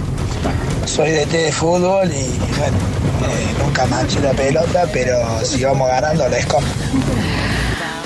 Soy 0.94 1.10
de 1.10 1.24
té 1.26 1.38
de 1.44 1.52
fútbol 1.52 2.06
y 2.12 2.28
bueno, 2.58 2.76
eh, 3.24 3.54
nunca 3.64 3.86
mancho 3.86 4.20
la 4.20 4.32
pelota, 4.32 4.86
pero 4.92 5.42
si 5.44 5.64
vamos 5.64 5.88
ganando 5.88 6.28
les 6.28 6.44
como. 6.46 6.66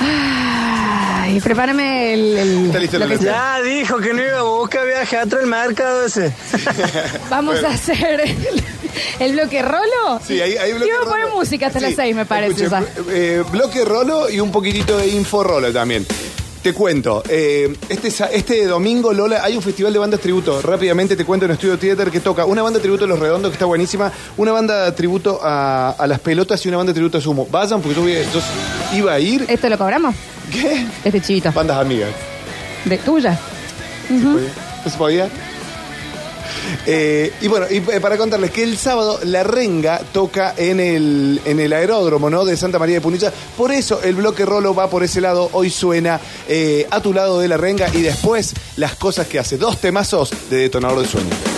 Ay, 0.01 1.41
prepárame 1.41 2.15
el... 2.15 2.39
el- 2.39 2.73
lo 3.01 3.09
que 3.09 3.19
sea. 3.19 3.59
Ya 3.59 3.63
dijo 3.63 3.99
que 3.99 4.15
no 4.15 4.23
iba 4.23 4.39
a 4.39 4.43
buscar 4.43 4.87
viaje 4.87 5.17
atrás 5.17 5.41
del 5.41 5.51
mercado 5.51 6.07
ese. 6.07 6.33
Vamos 7.31 7.63
a 7.65 7.69
hacer 7.71 8.21
el, 8.21 8.63
el 9.19 9.33
bloque 9.33 9.63
rolo. 9.63 10.21
Sí, 10.25 10.41
ahí- 10.41 10.57
ahí 10.57 10.73
bloque 10.73 10.87
Y 10.89 10.93
vamos 10.93 11.09
a 11.09 11.11
poner 11.11 11.29
música 11.31 11.67
hasta 11.67 11.81
las 11.81 11.91
Sí, 11.91 11.97
seis, 11.97 12.15
me 12.15 12.25
parece. 12.27 12.65
escuche, 12.67 12.85
eh, 13.11 13.43
bloque 13.51 13.85
rolo 13.85 14.31
y 14.31 14.39
un 14.39 14.53
poquitito 14.53 14.97
de 14.99 15.09
info 15.09 15.43
rolo 15.43 15.73
también. 15.73 16.07
Te 16.67 16.75
cuento, 16.75 17.23
eh, 17.29 17.77
este, 17.89 18.09
este 18.37 18.67
domingo, 18.67 19.13
Lola, 19.13 19.45
hay 19.45 19.55
un 19.55 19.63
festival 19.63 19.93
de 19.93 20.01
bandas 20.01 20.19
tributo. 20.19 20.61
Rápidamente 20.61 21.15
te 21.15 21.25
cuento 21.25 21.47
en 21.47 21.53
Estudio 21.53 21.79
Theater 21.79 22.11
que 22.11 22.19
toca 22.19 22.45
una 22.45 22.61
banda 22.61 22.81
tributo 22.81 23.05
a 23.05 23.07
Los 23.07 23.21
Redondos, 23.21 23.53
que 23.53 23.55
está 23.55 23.67
buenísima, 23.67 24.11
una 24.37 24.51
banda 24.51 24.93
tributo 24.93 25.39
a, 25.41 25.91
a 25.91 26.07
Las 26.09 26.19
Pelotas 26.19 26.67
y 26.67 26.69
una 26.69 26.79
banda 26.79 26.93
tributo 26.93 27.19
a 27.19 27.21
Sumo. 27.21 27.47
Vayan, 27.53 27.81
porque 27.81 28.01
yo, 28.01 28.41
iba 28.99 29.13
a 29.13 29.21
ir. 29.21 29.47
¿Esto 29.49 29.69
lo 29.69 29.79
cobramos? 29.79 30.13
¿Qué? 30.51 30.85
Este 31.05 31.21
chivito. 31.21 31.53
Bandas 31.53 31.79
amigas. 31.79 32.11
¿De 32.85 32.99
tuya? 32.99 33.39
Ujú. 34.11 34.41
¿No 34.85 34.91
se 34.91 34.99
podía? 34.99 35.29
Eh, 36.87 37.33
y 37.41 37.49
bueno, 37.49 37.67
y 37.71 37.77
eh, 37.77 38.01
para 38.01 38.17
contarles 38.17 38.51
que 38.51 38.63
el 38.63 38.77
sábado 38.77 39.21
La 39.25 39.43
Renga 39.43 40.01
toca 40.13 40.55
en 40.57 40.81
el, 40.81 41.41
en 41.45 41.61
el 41.61 41.73
aeródromo 41.73 42.31
¿no? 42.31 42.45
de 42.45 42.57
Santa 42.57 42.79
María 42.79 42.97
de 42.97 43.01
Punilla. 43.01 43.33
Por 43.57 43.73
eso 43.73 44.01
el 44.03 44.15
bloque 44.15 44.45
Rolo 44.45 44.75
va 44.75 44.89
por 44.89 45.03
ese 45.03 45.21
lado. 45.21 45.51
Hoy 45.53 45.71
suena 45.71 46.21
eh, 46.49 46.87
a 46.91 47.01
tu 47.01 47.13
lado 47.13 47.39
de 47.41 47.49
La 47.49 47.57
Renga 47.57 47.89
y 47.93 48.03
después 48.03 48.55
las 48.77 48.97
cosas 48.97 49.27
que 49.27 49.39
hace. 49.39 49.59
Dos 49.59 49.81
temazos 49.81 50.31
de 50.51 50.57
detonador 50.59 51.01
de 51.01 51.09
sueño. 51.09 51.56